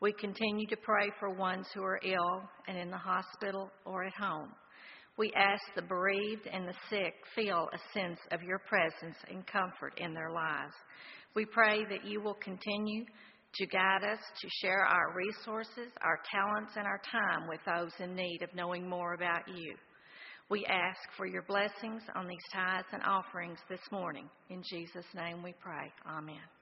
We 0.00 0.14
continue 0.14 0.66
to 0.68 0.76
pray 0.76 1.10
for 1.20 1.34
ones 1.34 1.66
who 1.74 1.82
are 1.82 2.00
ill 2.02 2.42
and 2.66 2.78
in 2.78 2.90
the 2.90 2.96
hospital 2.96 3.70
or 3.84 4.04
at 4.04 4.14
home. 4.14 4.48
We 5.18 5.32
ask 5.34 5.62
the 5.74 5.82
bereaved 5.82 6.46
and 6.52 6.68
the 6.68 6.74
sick 6.90 7.14
feel 7.34 7.68
a 7.72 7.98
sense 7.98 8.18
of 8.32 8.42
your 8.42 8.58
presence 8.58 9.16
and 9.28 9.46
comfort 9.46 9.94
in 9.98 10.12
their 10.12 10.30
lives. 10.30 10.74
We 11.34 11.46
pray 11.46 11.84
that 11.90 12.04
you 12.04 12.20
will 12.20 12.34
continue 12.34 13.04
to 13.54 13.66
guide 13.66 14.04
us 14.04 14.18
to 14.42 14.48
share 14.60 14.84
our 14.84 15.14
resources, 15.14 15.90
our 16.02 16.20
talents, 16.30 16.72
and 16.76 16.86
our 16.86 17.00
time 17.10 17.48
with 17.48 17.60
those 17.64 17.92
in 17.98 18.14
need 18.14 18.42
of 18.42 18.54
knowing 18.54 18.88
more 18.88 19.14
about 19.14 19.48
you. 19.48 19.74
We 20.50 20.64
ask 20.66 21.00
for 21.16 21.26
your 21.26 21.42
blessings 21.42 22.02
on 22.14 22.28
these 22.28 22.38
tithes 22.52 22.86
and 22.92 23.02
offerings 23.02 23.58
this 23.68 23.80
morning. 23.90 24.28
In 24.50 24.62
Jesus' 24.70 25.06
name 25.14 25.42
we 25.42 25.54
pray. 25.60 25.90
Amen. 26.06 26.55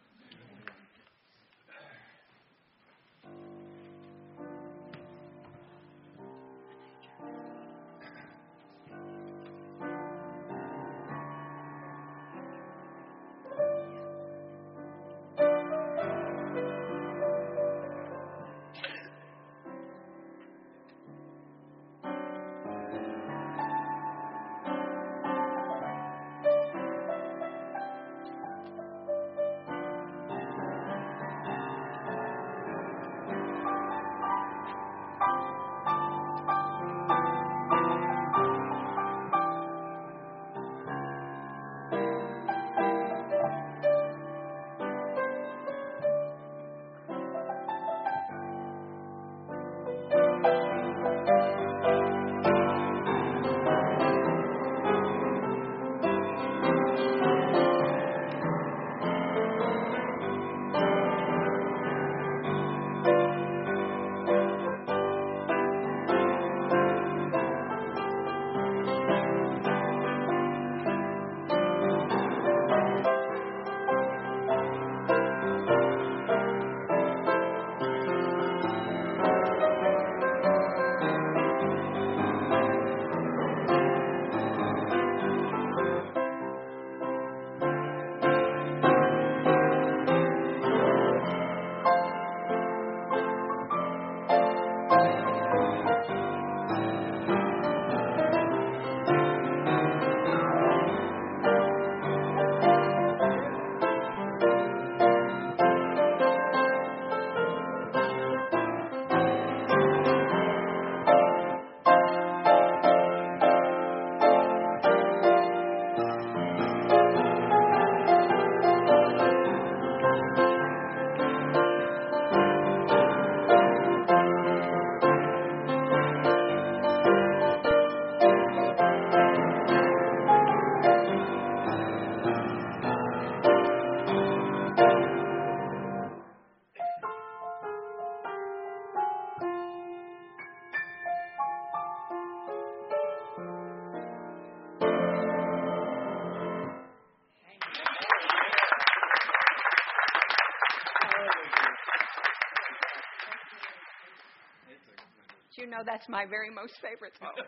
That's 155.86 156.08
my 156.08 156.26
very 156.26 156.50
most 156.50 156.74
favorite 156.80 157.12
song. 157.18 157.32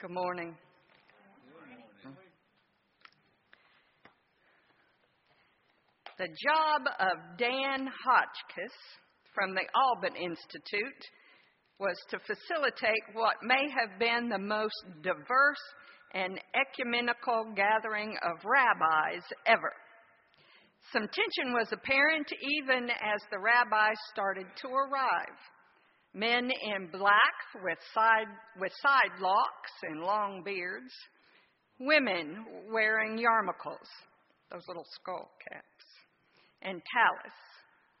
Good 0.00 0.10
morning. 0.10 0.56
The 6.18 6.28
job 6.28 6.82
of 7.00 7.38
Dan 7.38 7.88
Hotchkiss 8.04 8.72
from 9.34 9.54
the 9.54 9.62
Alban 9.74 10.14
Institute 10.16 11.06
was 11.78 11.96
to 12.10 12.18
facilitate 12.18 13.02
what 13.14 13.36
may 13.42 13.70
have 13.70 13.98
been 13.98 14.28
the 14.28 14.38
most 14.38 14.84
diverse 15.02 15.62
and 16.14 16.38
ecumenical 16.54 17.54
gathering 17.56 18.14
of 18.22 18.44
rabbis 18.44 19.24
ever. 19.46 19.72
Some 20.92 21.08
tension 21.08 21.54
was 21.54 21.72
apparent 21.72 22.28
even 22.60 22.90
as 22.90 23.22
the 23.30 23.38
rabbis 23.38 23.96
started 24.12 24.46
to 24.60 24.68
arrive. 24.68 25.38
Men 26.12 26.50
in 26.50 26.88
black 26.92 27.36
with 27.64 27.78
side, 27.94 28.28
with 28.60 28.72
side 28.82 29.18
locks 29.18 29.72
and 29.84 30.02
long 30.02 30.42
beards, 30.44 30.92
women 31.80 32.44
wearing 32.70 33.16
yarmulkes, 33.16 33.88
those 34.50 34.68
little 34.68 34.84
skull 35.00 35.30
caps, 35.48 35.86
and 36.60 36.82
tallis, 36.92 37.38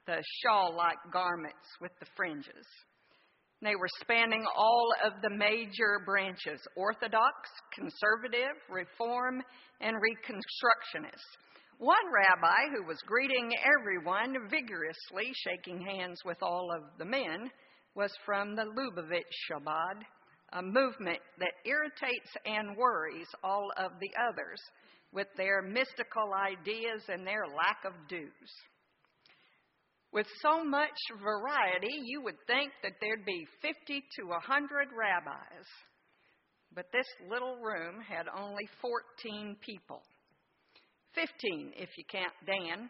the 0.06 0.22
shawl 0.42 0.76
like 0.76 0.98
garments 1.10 1.68
with 1.80 1.92
the 1.98 2.06
fringes. 2.14 2.66
They 3.62 3.74
were 3.74 3.88
spanning 4.02 4.44
all 4.54 4.92
of 5.02 5.14
the 5.22 5.30
major 5.30 6.02
branches 6.04 6.60
Orthodox, 6.76 7.48
Conservative, 7.74 8.58
Reform, 8.68 9.40
and 9.80 9.96
Reconstructionist 9.96 11.38
one 11.82 12.12
rabbi 12.14 12.70
who 12.72 12.86
was 12.86 13.02
greeting 13.08 13.50
everyone 13.66 14.36
vigorously, 14.48 15.32
shaking 15.34 15.84
hands 15.84 16.20
with 16.24 16.40
all 16.40 16.70
of 16.72 16.84
the 16.96 17.04
men, 17.04 17.50
was 17.96 18.12
from 18.24 18.54
the 18.54 18.62
Lubavitch 18.62 19.34
Chabad, 19.50 19.98
a 20.52 20.62
movement 20.62 21.18
that 21.40 21.58
irritates 21.66 22.30
and 22.46 22.76
worries 22.76 23.26
all 23.42 23.68
of 23.76 23.90
the 24.00 24.10
others 24.30 24.60
with 25.12 25.26
their 25.36 25.60
mystical 25.60 26.30
ideas 26.32 27.02
and 27.08 27.26
their 27.26 27.48
lack 27.48 27.78
of 27.84 27.94
dues. 28.08 28.52
With 30.12 30.28
so 30.40 30.62
much 30.62 30.94
variety, 31.20 31.98
you 32.04 32.22
would 32.22 32.38
think 32.46 32.70
that 32.84 32.92
there'd 33.00 33.26
be 33.26 33.44
50 33.60 34.04
to 34.20 34.26
100 34.28 34.88
rabbis. 34.96 35.66
But 36.72 36.92
this 36.92 37.08
little 37.28 37.56
room 37.56 38.00
had 38.08 38.26
only 38.38 38.68
14 38.80 39.56
people. 39.60 40.02
15 41.14 41.72
if 41.76 41.90
you 41.96 42.04
count 42.10 42.32
Dan. 42.46 42.88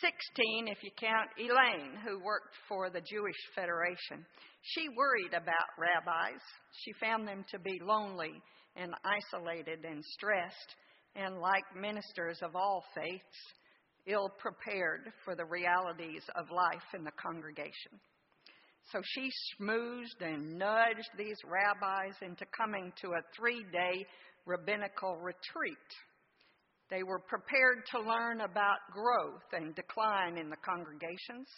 16 0.00 0.68
if 0.68 0.82
you 0.82 0.90
count 0.98 1.28
Elaine, 1.38 1.96
who 2.04 2.24
worked 2.24 2.56
for 2.68 2.90
the 2.90 3.00
Jewish 3.00 3.36
Federation. 3.54 4.24
She 4.62 4.88
worried 4.96 5.34
about 5.34 5.76
rabbis. 5.78 6.40
She 6.84 6.92
found 7.00 7.26
them 7.26 7.44
to 7.50 7.58
be 7.58 7.78
lonely 7.82 8.32
and 8.76 8.92
isolated 9.04 9.84
and 9.84 10.02
stressed, 10.04 10.76
and 11.14 11.38
like 11.38 11.64
ministers 11.76 12.38
of 12.42 12.56
all 12.56 12.84
faiths, 12.94 13.38
ill 14.06 14.30
prepared 14.38 15.12
for 15.24 15.36
the 15.36 15.44
realities 15.44 16.22
of 16.36 16.50
life 16.50 16.88
in 16.94 17.04
the 17.04 17.12
congregation. 17.12 18.00
So 18.90 19.00
she 19.04 19.30
schmoozed 19.54 20.20
and 20.20 20.58
nudged 20.58 21.10
these 21.16 21.38
rabbis 21.44 22.14
into 22.22 22.44
coming 22.56 22.92
to 23.02 23.08
a 23.08 23.22
three 23.36 23.64
day 23.72 24.06
rabbinical 24.46 25.16
retreat. 25.16 25.76
They 26.92 27.02
were 27.02 27.20
prepared 27.20 27.86
to 27.92 28.00
learn 28.00 28.42
about 28.42 28.76
growth 28.92 29.48
and 29.52 29.74
decline 29.74 30.36
in 30.36 30.50
the 30.50 30.60
congregations, 30.60 31.48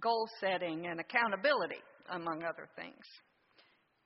goal 0.00 0.28
setting, 0.40 0.86
and 0.86 1.00
accountability, 1.00 1.82
among 2.10 2.44
other 2.44 2.68
things. 2.76 3.02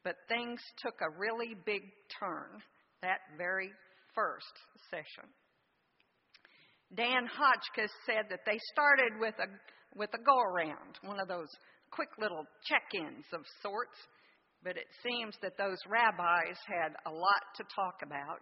But 0.03 0.17
things 0.29 0.59
took 0.79 0.95
a 1.03 1.19
really 1.19 1.55
big 1.67 1.83
turn 2.19 2.63
that 3.03 3.21
very 3.37 3.69
first 4.15 4.55
session. 4.89 5.29
Dan 6.97 7.29
Hotchkiss 7.29 7.93
said 8.07 8.25
that 8.31 8.47
they 8.47 8.59
started 8.73 9.13
with 9.21 9.35
a, 9.45 9.49
with 9.95 10.09
a 10.15 10.25
go 10.25 10.41
around, 10.41 10.97
one 11.03 11.21
of 11.21 11.29
those 11.29 11.53
quick 11.91 12.09
little 12.19 12.47
check 12.65 12.89
ins 12.95 13.27
of 13.35 13.45
sorts, 13.61 13.99
but 14.65 14.79
it 14.79 14.89
seems 15.05 15.37
that 15.43 15.59
those 15.59 15.77
rabbis 15.87 16.57
had 16.65 16.97
a 17.05 17.13
lot 17.13 17.45
to 17.57 17.65
talk 17.77 18.01
about, 18.03 18.41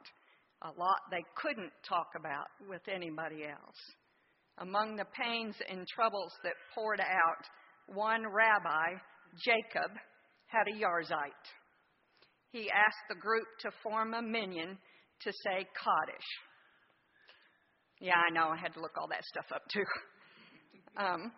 a 0.62 0.69
lot 0.69 1.01
they 1.11 1.25
couldn't 1.37 1.73
talk 1.88 2.09
about 2.19 2.47
with 2.69 2.83
anybody 2.92 3.45
else. 3.45 3.81
Among 4.59 4.97
the 4.97 5.05
pains 5.12 5.55
and 5.69 5.87
troubles 5.87 6.33
that 6.42 6.55
poured 6.75 7.01
out, 7.01 7.45
one 7.95 8.23
rabbi, 8.27 8.97
Jacob, 9.45 9.90
had 10.47 10.66
a 10.69 10.79
Yahrzeit. 10.79 11.45
He 12.53 12.71
asked 12.71 13.07
the 13.09 13.21
group 13.21 13.47
to 13.61 13.71
form 13.83 14.14
a 14.14 14.23
minyan 14.23 14.79
to 15.23 15.33
say 15.45 15.66
Kaddish. 15.77 16.29
Yeah, 18.01 18.16
I 18.16 18.33
know, 18.33 18.49
I 18.49 18.57
had 18.57 18.75
to 18.75 18.81
look 18.81 18.97
all 18.99 19.09
that 19.09 19.25
stuff 19.25 19.47
up 19.55 19.62
too. 19.73 19.85
Um, 20.99 21.31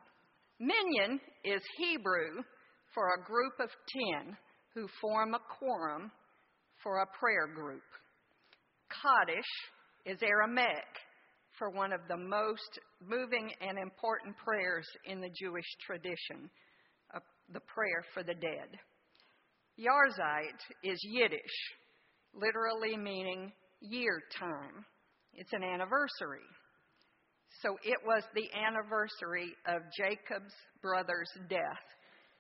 Minyan 0.61 1.19
is 1.45 1.63
Hebrew 1.79 2.43
for 2.95 3.09
a 3.09 3.25
group 3.25 3.55
of 3.59 3.71
ten 3.91 4.37
who 4.73 4.87
form 5.01 5.35
a 5.35 5.41
quorum 5.59 6.13
for 6.83 6.99
a 6.99 7.19
prayer 7.19 7.49
group. 7.53 7.83
Kaddish 8.91 9.53
is 10.07 10.19
Aramaic 10.23 10.93
for 11.59 11.71
one 11.71 11.93
of 11.93 12.01
the 12.09 12.17
most 12.17 12.79
moving 13.01 13.51
and 13.61 13.79
important 13.79 14.37
prayers 14.37 14.87
in 15.05 15.21
the 15.21 15.31
Jewish 15.41 15.67
tradition, 15.85 16.49
uh, 17.15 17.21
the 17.53 17.61
prayer 17.61 18.05
for 18.15 18.23
the 18.23 18.35
dead. 18.35 18.79
Yarzeit 19.79 20.59
is 20.83 20.99
Yiddish, 21.05 21.59
literally 22.35 22.97
meaning 22.97 23.53
year 23.81 24.21
time. 24.39 24.85
It's 25.35 25.53
an 25.53 25.63
anniversary. 25.63 26.47
So 27.63 27.77
it 27.83 27.99
was 28.05 28.23
the 28.35 28.49
anniversary 28.55 29.53
of 29.67 29.83
Jacob's 29.97 30.55
brother's 30.83 31.31
death, 31.49 31.87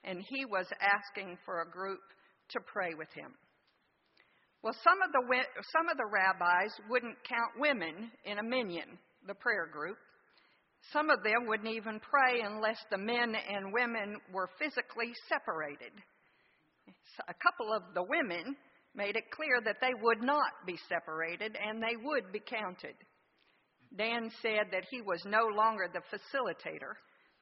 and 0.04 0.22
he 0.28 0.44
was 0.44 0.66
asking 0.80 1.38
for 1.44 1.62
a 1.62 1.70
group 1.70 2.00
to 2.50 2.60
pray 2.72 2.94
with 2.96 3.08
him. 3.14 3.32
Well, 4.62 4.74
some 4.82 4.98
of 5.02 5.12
the, 5.12 5.22
some 5.72 5.88
of 5.88 5.96
the 5.96 6.10
rabbis 6.10 6.72
wouldn't 6.90 7.16
count 7.22 7.52
women 7.58 8.10
in 8.24 8.38
a 8.38 8.42
minyan, 8.42 8.98
the 9.26 9.34
prayer 9.34 9.68
group. 9.72 9.96
Some 10.92 11.10
of 11.10 11.22
them 11.22 11.46
wouldn't 11.46 11.74
even 11.74 12.00
pray 12.00 12.40
unless 12.42 12.78
the 12.90 12.98
men 12.98 13.34
and 13.34 13.72
women 13.72 14.16
were 14.32 14.50
physically 14.58 15.12
separated. 15.28 15.92
A 17.28 17.34
couple 17.34 17.72
of 17.72 17.82
the 17.94 18.02
women 18.02 18.56
made 18.94 19.16
it 19.16 19.30
clear 19.30 19.60
that 19.64 19.80
they 19.80 19.94
would 20.02 20.22
not 20.22 20.66
be 20.66 20.78
separated 20.88 21.56
and 21.56 21.82
they 21.82 21.96
would 22.02 22.32
be 22.32 22.40
counted. 22.40 22.94
Dan 23.96 24.30
said 24.42 24.72
that 24.72 24.84
he 24.90 25.02
was 25.02 25.22
no 25.24 25.46
longer 25.54 25.88
the 25.92 26.02
facilitator, 26.10 26.94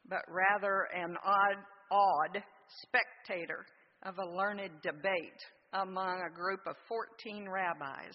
but 0.08 0.22
rather 0.28 0.88
an 0.94 1.16
odd, 1.24 1.56
odd 1.90 2.42
spectator 2.82 3.64
of 4.02 4.14
a 4.18 4.36
learned 4.36 4.70
debate 4.82 5.40
among 5.72 6.22
a 6.22 6.34
group 6.34 6.60
of 6.66 6.76
14 6.88 7.48
rabbis 7.48 8.14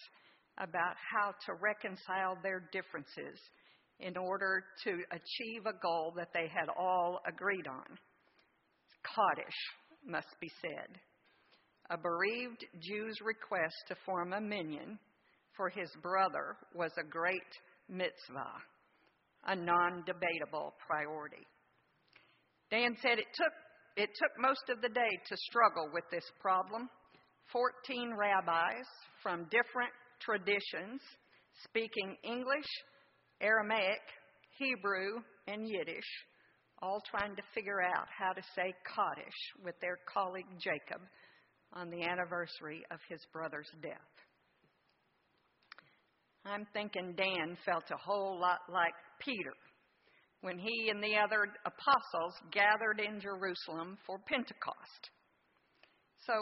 about 0.57 0.95
how 1.13 1.31
to 1.45 1.53
reconcile 1.61 2.37
their 2.43 2.63
differences 2.71 3.39
in 3.99 4.17
order 4.17 4.63
to 4.83 4.91
achieve 5.11 5.65
a 5.65 5.79
goal 5.81 6.13
that 6.15 6.29
they 6.33 6.47
had 6.47 6.69
all 6.77 7.19
agreed 7.27 7.67
on. 7.67 7.97
Kaddish 9.03 9.59
must 10.05 10.35
be 10.39 10.51
said. 10.61 10.97
A 11.89 11.97
bereaved 11.97 12.65
Jew's 12.79 13.17
request 13.21 13.75
to 13.87 13.95
form 14.05 14.33
a 14.33 14.41
minyan 14.41 14.97
for 15.57 15.69
his 15.69 15.89
brother 16.01 16.55
was 16.73 16.91
a 16.97 17.03
great 17.03 17.51
mitzvah, 17.89 18.55
a 19.47 19.55
non 19.55 20.03
debatable 20.05 20.73
priority. 20.87 21.45
Dan 22.69 22.95
said 23.01 23.19
it 23.19 23.27
took, 23.35 23.53
it 23.97 24.09
took 24.15 24.31
most 24.39 24.69
of 24.69 24.81
the 24.81 24.89
day 24.89 25.11
to 25.27 25.37
struggle 25.37 25.89
with 25.93 26.05
this 26.11 26.23
problem. 26.39 26.89
14 27.51 28.13
rabbis 28.17 28.85
from 29.21 29.47
different 29.51 29.91
traditions 30.19 31.01
speaking 31.63 32.15
English, 32.23 32.67
Aramaic, 33.41 34.01
Hebrew, 34.57 35.21
and 35.47 35.67
Yiddish, 35.67 36.09
all 36.81 37.01
trying 37.09 37.35
to 37.35 37.41
figure 37.53 37.81
out 37.81 38.07
how 38.17 38.33
to 38.33 38.41
say 38.55 38.73
Kaddish 38.87 39.39
with 39.63 39.75
their 39.81 39.97
colleague 40.11 40.49
Jacob 40.59 41.01
on 41.73 41.89
the 41.89 42.03
anniversary 42.03 42.83
of 42.91 42.99
his 43.09 43.19
brother's 43.33 43.69
death. 43.81 44.13
I'm 46.45 46.65
thinking 46.73 47.13
Dan 47.15 47.57
felt 47.65 47.83
a 47.91 47.97
whole 47.97 48.39
lot 48.39 48.59
like 48.71 48.93
Peter 49.19 49.53
when 50.41 50.57
he 50.57 50.89
and 50.89 51.03
the 51.03 51.15
other 51.15 51.47
apostles 51.65 52.33
gathered 52.51 52.99
in 52.99 53.21
Jerusalem 53.21 53.97
for 54.07 54.17
Pentecost. 54.27 55.09
So 56.25 56.33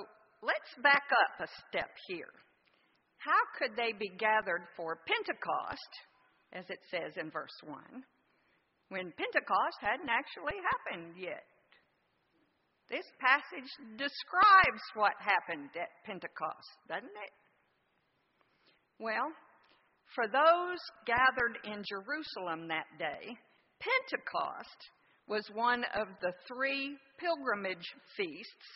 let's 0.42 0.72
back 0.84 1.06
up 1.12 1.48
a 1.48 1.50
step 1.68 1.90
here. 2.08 2.34
How 3.20 3.42
could 3.60 3.76
they 3.76 3.92
be 3.92 4.12
gathered 4.16 4.64
for 4.78 5.04
Pentecost, 5.04 5.92
as 6.54 6.66
it 6.70 6.80
says 6.90 7.20
in 7.20 7.32
verse 7.32 7.56
1, 7.68 7.78
when 8.90 9.12
Pentecost 9.20 9.80
hadn't 9.82 10.10
actually 10.10 10.56
happened 10.64 11.20
yet? 11.20 11.44
This 12.90 13.06
passage 13.22 13.70
describes 14.00 14.84
what 14.96 15.14
happened 15.20 15.70
at 15.76 15.94
Pentecost, 16.06 16.74
doesn't 16.88 17.06
it? 17.06 17.34
Well, 18.98 19.30
for 20.16 20.26
those 20.26 20.82
gathered 21.06 21.60
in 21.66 21.84
Jerusalem 21.86 22.68
that 22.68 22.90
day, 22.98 23.38
Pentecost 23.80 24.80
was 25.28 25.46
one 25.54 25.86
of 25.94 26.08
the 26.22 26.34
three 26.48 26.98
pilgrimage 27.20 27.86
feasts 28.18 28.68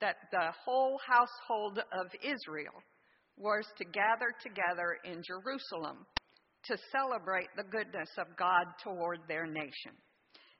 that 0.00 0.16
the 0.30 0.52
whole 0.64 0.98
household 1.06 1.78
of 1.78 2.06
Israel 2.22 2.74
was 3.36 3.64
to 3.78 3.84
gather 3.84 4.32
together 4.42 4.98
in 5.04 5.22
Jerusalem 5.22 6.06
to 6.64 6.76
celebrate 6.90 7.48
the 7.56 7.64
goodness 7.64 8.10
of 8.18 8.36
God 8.38 8.66
toward 8.82 9.20
their 9.28 9.46
nation. 9.46 9.92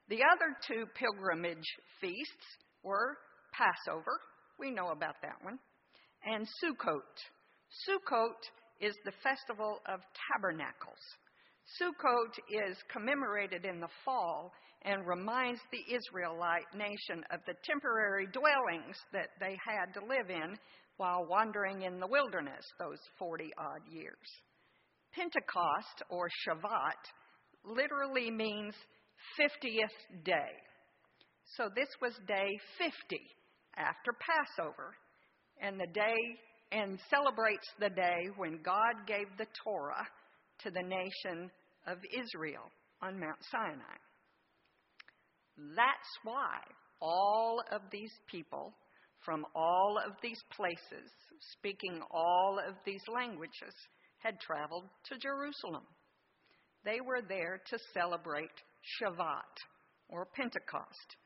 The 0.08 0.22
other 0.22 0.56
two 0.66 0.86
pilgrimage 0.94 1.66
feasts 2.00 2.46
were 2.82 3.16
Passover, 3.52 4.20
we 4.58 4.70
know 4.70 4.88
about 4.88 5.16
that 5.22 5.42
one, 5.42 5.58
and 6.24 6.46
Sukkot. 6.62 7.00
Sukkot 7.88 8.40
is 8.80 8.94
the 9.04 9.12
Festival 9.22 9.80
of 9.86 10.00
Tabernacles. 10.32 11.00
Sukkot 11.74 12.38
is 12.48 12.76
commemorated 12.92 13.64
in 13.64 13.80
the 13.80 13.88
fall 14.04 14.52
and 14.82 15.06
reminds 15.06 15.60
the 15.72 15.94
Israelite 15.94 16.70
nation 16.74 17.24
of 17.32 17.40
the 17.46 17.54
temporary 17.64 18.28
dwellings 18.32 18.96
that 19.12 19.30
they 19.40 19.58
had 19.66 19.92
to 19.94 20.06
live 20.06 20.30
in 20.30 20.56
while 20.96 21.26
wandering 21.28 21.82
in 21.82 21.98
the 21.98 22.06
wilderness 22.06 22.64
those 22.78 23.00
40 23.18 23.50
odd 23.58 23.82
years. 23.90 24.28
Pentecost, 25.12 26.02
or 26.08 26.28
Shavuot, 26.46 27.02
literally 27.64 28.30
means 28.30 28.74
50th 29.40 30.24
day. 30.24 30.54
So 31.56 31.68
this 31.74 31.88
was 32.00 32.12
day 32.28 32.50
50 32.78 32.92
after 33.76 34.12
Passover, 34.20 34.94
and 35.60 35.80
the 35.80 35.92
day 35.92 36.16
and 36.72 36.98
celebrates 37.10 37.66
the 37.80 37.90
day 37.90 38.28
when 38.36 38.62
God 38.62 39.06
gave 39.06 39.26
the 39.38 39.46
Torah 39.64 40.06
to 40.64 40.70
the 40.70 40.82
nation 40.82 41.50
of 41.86 41.98
Israel 42.12 42.70
on 43.02 43.18
Mount 43.18 43.38
Sinai. 43.50 43.98
That's 45.74 46.12
why 46.24 46.58
all 47.00 47.62
of 47.72 47.82
these 47.90 48.12
people 48.30 48.74
from 49.24 49.44
all 49.54 49.98
of 50.06 50.12
these 50.22 50.40
places, 50.54 51.10
speaking 51.58 52.00
all 52.12 52.58
of 52.68 52.74
these 52.84 53.02
languages, 53.12 53.74
had 54.18 54.38
traveled 54.40 54.84
to 55.04 55.18
Jerusalem. 55.18 55.82
They 56.84 57.00
were 57.00 57.22
there 57.28 57.60
to 57.68 57.78
celebrate 57.92 58.54
Shavuot, 59.02 59.56
or 60.08 60.28
Pentecost, 60.36 61.16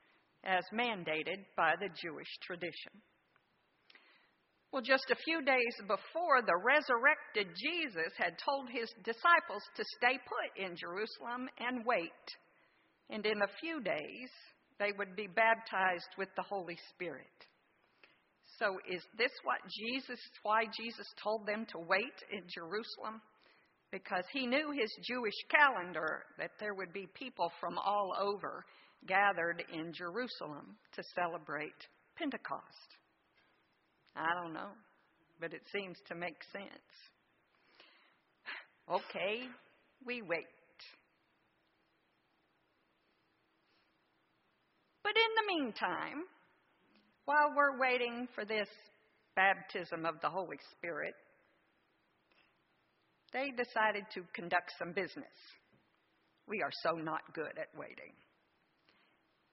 as 0.45 0.65
mandated 0.73 1.45
by 1.57 1.75
the 1.79 1.91
Jewish 2.03 2.29
tradition. 2.43 2.93
Well, 4.73 4.83
just 4.83 5.11
a 5.11 5.17
few 5.25 5.43
days 5.43 5.75
before, 5.81 6.43
the 6.47 6.57
resurrected 6.63 7.49
Jesus 7.59 8.13
had 8.17 8.39
told 8.39 8.69
his 8.71 8.89
disciples 9.03 9.63
to 9.75 9.85
stay 9.99 10.15
put 10.15 10.65
in 10.65 10.77
Jerusalem 10.77 11.49
and 11.59 11.85
wait. 11.85 12.27
And 13.11 13.27
in 13.27 13.43
a 13.43 13.55
few 13.61 13.83
days, 13.83 14.31
they 14.79 14.93
would 14.97 15.17
be 15.17 15.27
baptized 15.27 16.15
with 16.17 16.29
the 16.37 16.47
Holy 16.49 16.79
Spirit. 16.95 17.27
So, 18.59 18.79
is 18.89 19.03
this 19.19 19.33
what 19.43 19.59
Jesus, 19.67 20.21
why 20.45 20.65
Jesus 20.79 21.07
told 21.23 21.47
them 21.47 21.67
to 21.73 21.79
wait 21.79 22.19
in 22.31 22.43
Jerusalem? 22.55 23.21
Because 23.91 24.25
he 24.33 24.47
knew 24.47 24.71
his 24.71 24.91
Jewish 25.03 25.35
calendar 25.51 26.23
that 26.39 26.53
there 26.61 26.75
would 26.75 26.93
be 26.93 27.09
people 27.15 27.51
from 27.59 27.77
all 27.77 28.15
over 28.21 28.65
gathered 29.09 29.65
in 29.73 29.93
Jerusalem 29.93 30.77
to 30.95 31.03
celebrate 31.17 31.75
Pentecost. 32.17 33.00
I 34.17 34.35
don't 34.43 34.53
know, 34.53 34.71
but 35.41 35.53
it 35.53 35.63
seems 35.73 35.97
to 36.09 36.15
make 36.15 36.37
sense. 36.53 36.69
Okay, 38.91 39.47
we 40.07 40.23
wait. 40.23 40.47
But 45.03 45.13
in 45.17 45.33
the 45.37 45.63
meantime, 45.63 46.25
while 47.25 47.53
we're 47.57 47.79
waiting 47.79 48.27
for 48.35 48.45
this 48.45 48.69
baptism 49.37 50.05
of 50.05 50.21
the 50.21 50.29
Holy 50.29 50.59
Spirit, 50.77 51.15
they 53.33 53.51
decided 53.57 54.05
to 54.15 54.23
conduct 54.35 54.73
some 54.79 54.93
business. 54.93 55.39
We 56.49 56.63
are 56.63 56.73
so 56.83 56.97
not 56.97 57.23
good 57.35 57.57
at 57.57 57.79
waiting. 57.79 58.13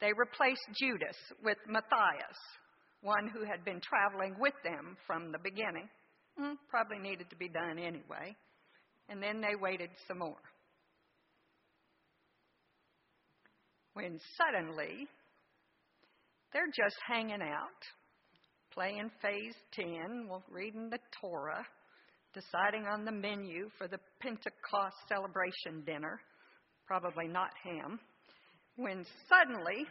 They 0.01 0.13
replaced 0.17 0.65
Judas 0.79 1.17
with 1.43 1.57
Matthias, 1.67 2.37
one 3.01 3.29
who 3.33 3.45
had 3.45 3.63
been 3.63 3.81
traveling 3.81 4.35
with 4.39 4.53
them 4.63 4.97
from 5.05 5.31
the 5.31 5.39
beginning. 5.39 5.87
Mm, 6.39 6.55
probably 6.69 6.99
needed 6.99 7.29
to 7.29 7.35
be 7.35 7.49
done 7.49 7.79
anyway. 7.79 8.35
And 9.09 9.21
then 9.21 9.41
they 9.41 9.55
waited 9.59 9.89
some 10.07 10.19
more. 10.19 10.35
When 13.93 14.19
suddenly, 14.37 15.07
they're 16.53 16.67
just 16.67 16.95
hanging 17.07 17.41
out, 17.41 17.81
playing 18.73 19.09
phase 19.21 19.55
10, 19.73 20.27
well, 20.29 20.43
reading 20.51 20.89
the 20.89 20.99
Torah, 21.19 21.65
deciding 22.33 22.85
on 22.85 23.05
the 23.05 23.11
menu 23.11 23.69
for 23.77 23.87
the 23.87 23.99
Pentecost 24.21 24.95
celebration 25.09 25.83
dinner, 25.85 26.19
probably 26.85 27.27
not 27.27 27.49
ham, 27.63 27.99
when 28.75 29.03
suddenly 29.27 29.85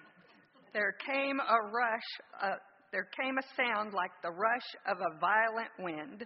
there 0.72 0.94
came 1.04 1.40
a 1.40 1.70
rush, 1.72 2.52
there 2.96 3.08
came 3.12 3.36
a 3.36 3.52
sound 3.60 3.92
like 3.92 4.12
the 4.22 4.30
rush 4.30 4.70
of 4.88 4.96
a 4.96 5.20
violent 5.20 5.68
wind 5.78 6.24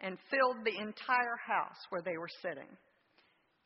and 0.00 0.18
filled 0.28 0.66
the 0.66 0.82
entire 0.82 1.38
house 1.46 1.78
where 1.90 2.02
they 2.02 2.18
were 2.18 2.42
sitting. 2.42 2.66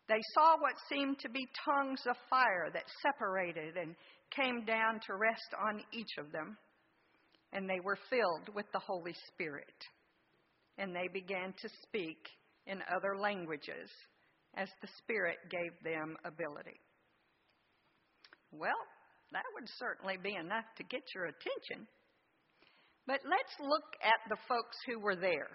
They 0.06 0.20
saw 0.34 0.60
what 0.60 0.76
seemed 0.92 1.18
to 1.20 1.30
be 1.30 1.48
tongues 1.64 2.02
of 2.06 2.14
fire 2.28 2.68
that 2.70 2.84
separated 3.00 3.78
and 3.78 3.96
came 4.36 4.66
down 4.66 5.00
to 5.06 5.16
rest 5.16 5.48
on 5.66 5.80
each 5.94 6.12
of 6.18 6.30
them, 6.30 6.58
and 7.54 7.66
they 7.66 7.80
were 7.82 7.96
filled 8.10 8.54
with 8.54 8.66
the 8.74 8.84
Holy 8.84 9.14
Spirit. 9.32 9.80
And 10.76 10.94
they 10.94 11.08
began 11.08 11.54
to 11.56 11.68
speak 11.88 12.20
in 12.66 12.82
other 12.94 13.16
languages 13.16 13.88
as 14.58 14.68
the 14.82 14.92
Spirit 14.98 15.38
gave 15.48 15.72
them 15.82 16.18
ability. 16.26 16.76
Well, 18.52 18.84
that 19.32 19.48
would 19.54 19.68
certainly 19.78 20.18
be 20.22 20.36
enough 20.36 20.68
to 20.76 20.84
get 20.84 21.00
your 21.14 21.32
attention. 21.32 21.88
But 23.06 23.20
let's 23.24 23.54
look 23.60 23.88
at 24.02 24.20
the 24.28 24.36
folks 24.48 24.76
who 24.86 25.00
were 25.00 25.16
there 25.16 25.50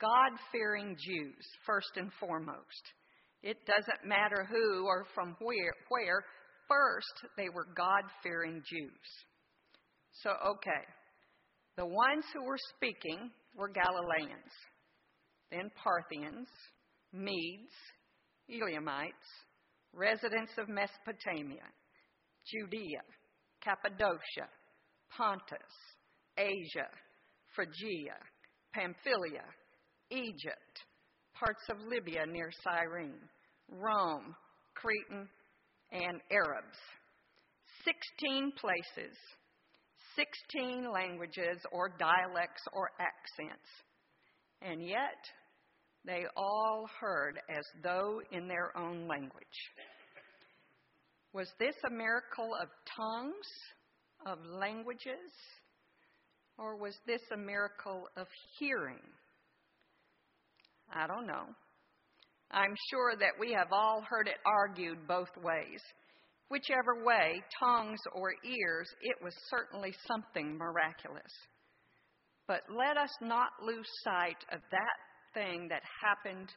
God 0.00 0.32
fearing 0.50 0.96
Jews, 0.98 1.46
first 1.64 1.90
and 1.96 2.10
foremost. 2.18 2.84
It 3.42 3.58
doesn't 3.66 4.08
matter 4.08 4.44
who 4.48 4.86
or 4.86 5.06
from 5.14 5.36
where, 5.40 5.72
where 5.88 6.24
first 6.66 7.30
they 7.36 7.48
were 7.48 7.68
God 7.76 8.02
fearing 8.22 8.62
Jews. 8.68 9.06
So, 10.22 10.30
okay, 10.30 10.82
the 11.76 11.86
ones 11.86 12.24
who 12.34 12.44
were 12.44 12.58
speaking 12.74 13.30
were 13.54 13.68
Galileans, 13.68 14.52
then 15.52 15.70
Parthians, 15.82 16.48
Medes, 17.12 17.72
Elamites, 18.50 19.14
residents 19.92 20.52
of 20.58 20.68
Mesopotamia, 20.68 21.68
Judea, 22.50 23.02
Cappadocia, 23.62 24.48
Pontus, 25.16 25.95
Asia, 26.36 26.88
Phrygia, 27.54 28.16
Pamphylia, 28.72 29.44
Egypt, 30.10 30.76
parts 31.34 31.62
of 31.70 31.78
Libya 31.88 32.26
near 32.26 32.50
Cyrene, 32.62 33.20
Rome, 33.70 34.34
Cretan, 34.74 35.28
and 35.92 36.20
Arabs. 36.30 36.78
16 37.84 38.52
places, 38.60 39.16
16 40.16 40.90
languages 40.92 41.58
or 41.72 41.90
dialects 41.98 42.62
or 42.72 42.90
accents. 42.98 43.68
And 44.62 44.82
yet, 44.84 45.22
they 46.04 46.24
all 46.36 46.88
heard 47.00 47.38
as 47.50 47.64
though 47.82 48.20
in 48.32 48.48
their 48.48 48.76
own 48.76 49.06
language. 49.06 49.44
Was 51.32 51.48
this 51.58 51.74
a 51.86 51.90
miracle 51.90 52.50
of 52.60 52.68
tongues, 52.96 53.46
of 54.26 54.38
languages, 54.46 55.30
or 56.58 56.76
was 56.76 56.94
this 57.06 57.22
a 57.32 57.36
miracle 57.36 58.08
of 58.16 58.26
hearing? 58.58 59.02
I 60.92 61.06
don't 61.06 61.26
know. 61.26 61.46
I'm 62.50 62.74
sure 62.90 63.16
that 63.18 63.38
we 63.40 63.52
have 63.52 63.72
all 63.72 64.02
heard 64.08 64.28
it 64.28 64.38
argued 64.46 65.06
both 65.08 65.30
ways. 65.42 65.80
Whichever 66.48 67.04
way, 67.04 67.42
tongues 67.58 67.98
or 68.12 68.30
ears, 68.44 68.88
it 69.02 69.16
was 69.22 69.34
certainly 69.50 69.92
something 70.06 70.56
miraculous. 70.56 71.32
But 72.46 72.62
let 72.70 72.96
us 72.96 73.10
not 73.20 73.48
lose 73.60 73.86
sight 74.04 74.38
of 74.52 74.60
that 74.70 74.96
thing 75.34 75.68
that 75.68 75.82
happened 76.00 76.48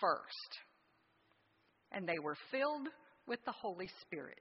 first. 0.00 0.50
And 1.92 2.06
they 2.06 2.18
were 2.22 2.36
filled 2.50 2.88
with 3.26 3.40
the 3.46 3.52
Holy 3.52 3.88
Spirit. 4.02 4.36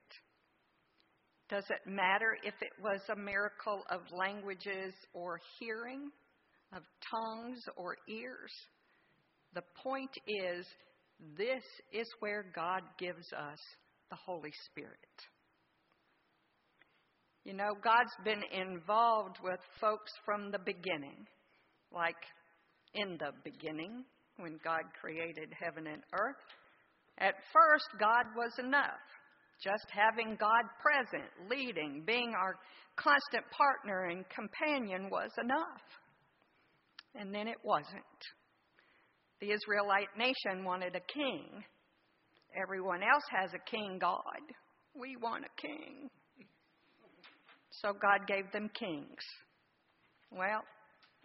Does 1.52 1.66
it 1.70 1.86
matter 1.86 2.38
if 2.46 2.54
it 2.62 2.72
was 2.82 3.02
a 3.10 3.16
miracle 3.16 3.84
of 3.92 4.00
languages 4.18 4.94
or 5.14 5.38
hearing, 5.60 6.10
of 6.74 6.82
tongues 7.12 7.62
or 7.76 7.98
ears? 8.08 8.54
The 9.54 9.64
point 9.84 10.12
is, 10.26 10.66
this 11.38 11.64
is 11.92 12.08
where 12.22 12.46
God 12.56 12.84
gives 12.98 13.34
us 13.34 13.60
the 14.10 14.16
Holy 14.16 14.54
Spirit. 14.72 14.96
You 17.44 17.54
know, 17.54 17.74
God's 17.84 18.16
been 18.24 18.44
involved 18.54 19.38
with 19.44 19.60
folks 19.82 20.12
from 20.24 20.52
the 20.52 20.60
beginning, 20.60 21.28
like 21.94 22.16
in 22.94 23.18
the 23.20 23.34
beginning, 23.44 24.06
when 24.38 24.58
God 24.64 24.84
created 25.02 25.54
heaven 25.60 25.86
and 25.86 26.02
earth. 26.14 26.36
At 27.18 27.36
first, 27.52 27.88
God 28.00 28.24
was 28.38 28.54
enough. 28.58 29.04
Just 29.64 29.86
having 29.92 30.38
God 30.40 30.64
present, 30.82 31.30
leading, 31.50 32.04
being 32.06 32.34
our 32.36 32.56
constant 32.96 33.46
partner 33.52 34.06
and 34.06 34.26
companion 34.30 35.10
was 35.12 35.30
enough. 35.42 35.86
And 37.16 37.34
then 37.34 37.48
it 37.48 37.58
wasn't. 37.64 38.22
The 39.40 39.52
Israelite 39.52 40.10
nation 40.18 40.64
wanted 40.64 40.96
a 40.96 41.14
king. 41.14 41.64
Everyone 42.60 43.02
else 43.04 43.24
has 43.32 43.52
a 43.54 43.70
king 43.70 43.98
God. 44.00 44.42
We 44.96 45.16
want 45.16 45.46
a 45.46 45.62
king. 45.62 46.10
So 47.82 47.94
God 47.94 48.28
gave 48.28 48.52
them 48.52 48.70
kings. 48.78 49.24
Well, 50.32 50.62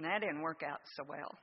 that 0.00 0.20
didn't 0.20 0.42
work 0.42 0.62
out 0.66 0.80
so 0.96 1.04
well. 1.08 1.38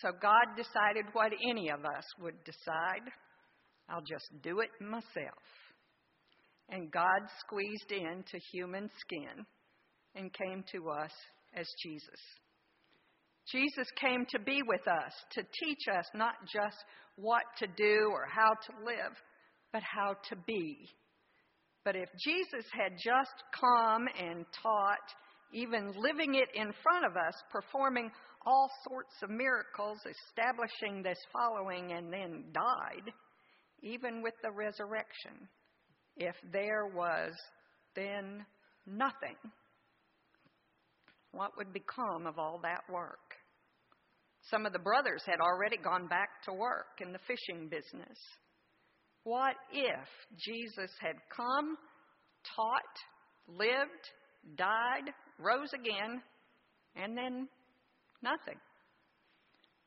So 0.00 0.10
God 0.20 0.56
decided 0.56 1.06
what 1.12 1.32
any 1.50 1.70
of 1.70 1.80
us 1.84 2.04
would 2.20 2.42
decide. 2.44 3.10
I'll 3.88 4.00
just 4.02 4.42
do 4.42 4.60
it 4.60 4.70
myself. 4.80 5.42
And 6.72 6.90
God 6.90 7.28
squeezed 7.40 7.92
into 7.92 8.38
human 8.50 8.88
skin 8.98 9.44
and 10.14 10.32
came 10.32 10.64
to 10.72 10.88
us 10.88 11.12
as 11.54 11.68
Jesus. 11.82 12.08
Jesus 13.50 13.86
came 14.00 14.24
to 14.30 14.38
be 14.38 14.62
with 14.66 14.88
us, 14.88 15.12
to 15.32 15.42
teach 15.42 15.86
us 15.94 16.06
not 16.14 16.34
just 16.52 16.76
what 17.16 17.42
to 17.58 17.66
do 17.76 18.08
or 18.10 18.26
how 18.26 18.48
to 18.50 18.84
live, 18.86 19.12
but 19.70 19.82
how 19.82 20.16
to 20.30 20.36
be. 20.46 20.88
But 21.84 21.94
if 21.94 22.08
Jesus 22.24 22.64
had 22.72 22.92
just 22.92 23.34
come 23.60 24.08
and 24.18 24.46
taught, 24.62 25.08
even 25.52 25.92
living 25.96 26.36
it 26.36 26.48
in 26.54 26.72
front 26.82 27.04
of 27.04 27.16
us, 27.16 27.34
performing 27.50 28.10
all 28.46 28.70
sorts 28.88 29.14
of 29.22 29.28
miracles, 29.28 29.98
establishing 30.06 31.02
this 31.02 31.18
following, 31.32 31.92
and 31.92 32.10
then 32.10 32.44
died, 32.54 33.12
even 33.82 34.22
with 34.22 34.34
the 34.42 34.50
resurrection, 34.50 35.48
if 36.16 36.34
there 36.52 36.86
was 36.86 37.32
then 37.94 38.44
nothing, 38.86 39.36
what 41.32 41.56
would 41.56 41.72
become 41.72 42.26
of 42.26 42.38
all 42.38 42.60
that 42.62 42.82
work? 42.92 43.18
Some 44.50 44.66
of 44.66 44.72
the 44.72 44.78
brothers 44.78 45.22
had 45.24 45.40
already 45.40 45.76
gone 45.76 46.08
back 46.08 46.28
to 46.44 46.52
work 46.52 47.00
in 47.00 47.12
the 47.12 47.18
fishing 47.26 47.68
business. 47.68 48.18
What 49.24 49.54
if 49.72 50.08
Jesus 50.36 50.90
had 51.00 51.14
come, 51.34 51.76
taught, 52.56 53.56
lived, 53.56 54.04
died, 54.56 55.12
rose 55.38 55.72
again, 55.72 56.20
and 56.96 57.16
then 57.16 57.48
nothing? 58.20 58.58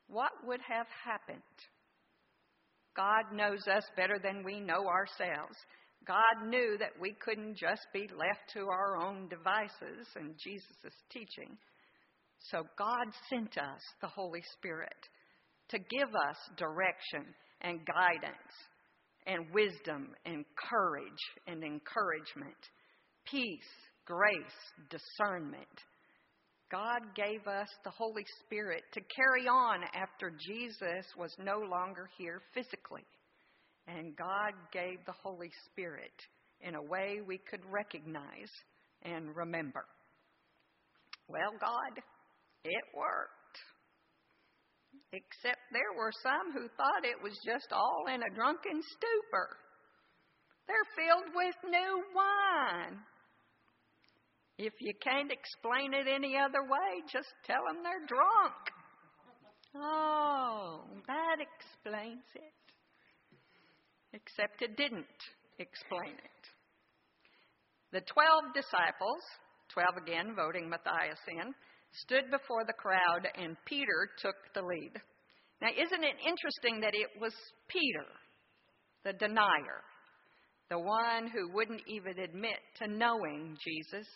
What 0.08 0.32
would 0.44 0.60
have 0.66 0.86
happened? 1.04 1.42
God 2.96 3.36
knows 3.36 3.68
us 3.68 3.84
better 3.94 4.18
than 4.22 4.42
we 4.42 4.58
know 4.58 4.86
ourselves. 4.88 5.56
God 6.06 6.48
knew 6.48 6.76
that 6.78 7.00
we 7.00 7.16
couldn't 7.24 7.56
just 7.56 7.86
be 7.92 8.08
left 8.16 8.52
to 8.54 8.68
our 8.68 8.96
own 8.96 9.28
devices 9.28 10.06
and 10.14 10.34
Jesus' 10.42 10.94
teaching. 11.10 11.56
So 12.50 12.62
God 12.78 13.12
sent 13.28 13.58
us 13.58 13.80
the 14.00 14.08
Holy 14.08 14.42
Spirit 14.56 14.96
to 15.70 15.78
give 15.78 16.08
us 16.08 16.36
direction 16.56 17.34
and 17.62 17.80
guidance 17.86 18.54
and 19.26 19.46
wisdom 19.52 20.10
and 20.24 20.44
courage 20.70 21.24
and 21.48 21.64
encouragement, 21.64 22.56
peace, 23.28 23.72
grace, 24.04 24.90
discernment. 24.90 25.66
God 26.70 27.00
gave 27.16 27.46
us 27.48 27.68
the 27.84 27.90
Holy 27.90 28.24
Spirit 28.44 28.82
to 28.92 29.00
carry 29.00 29.48
on 29.48 29.80
after 29.94 30.30
Jesus 30.30 31.06
was 31.18 31.34
no 31.38 31.58
longer 31.68 32.08
here 32.18 32.42
physically. 32.54 33.04
And 33.88 34.16
God 34.16 34.52
gave 34.72 34.98
the 35.06 35.14
Holy 35.22 35.50
Spirit 35.70 36.14
in 36.60 36.74
a 36.74 36.82
way 36.82 37.20
we 37.26 37.38
could 37.38 37.60
recognize 37.70 38.50
and 39.02 39.34
remember. 39.36 39.86
Well, 41.28 41.52
God, 41.60 42.02
it 42.64 42.84
worked. 42.94 43.32
Except 45.12 45.60
there 45.72 45.96
were 45.96 46.12
some 46.22 46.52
who 46.52 46.68
thought 46.76 47.04
it 47.04 47.22
was 47.22 47.38
just 47.44 47.72
all 47.72 48.06
in 48.12 48.22
a 48.22 48.34
drunken 48.34 48.82
stupor. 48.82 49.56
They're 50.66 50.90
filled 50.96 51.34
with 51.34 51.54
new 51.70 52.02
wine. 52.14 52.98
If 54.58 54.72
you 54.80 54.94
can't 55.02 55.30
explain 55.30 55.94
it 55.94 56.08
any 56.08 56.36
other 56.36 56.62
way, 56.62 57.02
just 57.12 57.28
tell 57.44 57.62
them 57.68 57.82
they're 57.82 58.06
drunk. 58.08 58.54
Oh, 59.76 60.84
that 61.06 61.36
explains 61.38 62.24
it. 62.34 62.65
Except 64.16 64.62
it 64.62 64.76
didn't 64.78 65.20
explain 65.58 66.16
it. 66.16 66.42
The 67.92 68.00
twelve 68.00 68.54
disciples, 68.54 69.20
twelve 69.68 70.00
again, 70.00 70.32
voting 70.34 70.70
Matthias 70.70 71.20
in, 71.28 71.52
stood 71.92 72.30
before 72.30 72.64
the 72.64 72.72
crowd, 72.72 73.28
and 73.36 73.56
Peter 73.66 74.08
took 74.22 74.36
the 74.54 74.62
lead. 74.62 74.92
Now, 75.60 75.68
isn't 75.68 76.04
it 76.04 76.16
interesting 76.26 76.80
that 76.80 76.94
it 76.94 77.20
was 77.20 77.34
Peter, 77.68 78.08
the 79.04 79.12
denier, 79.12 79.84
the 80.70 80.78
one 80.78 81.28
who 81.28 81.52
wouldn't 81.52 81.82
even 81.86 82.18
admit 82.18 82.58
to 82.80 82.88
knowing 82.88 83.56
Jesus, 83.62 84.06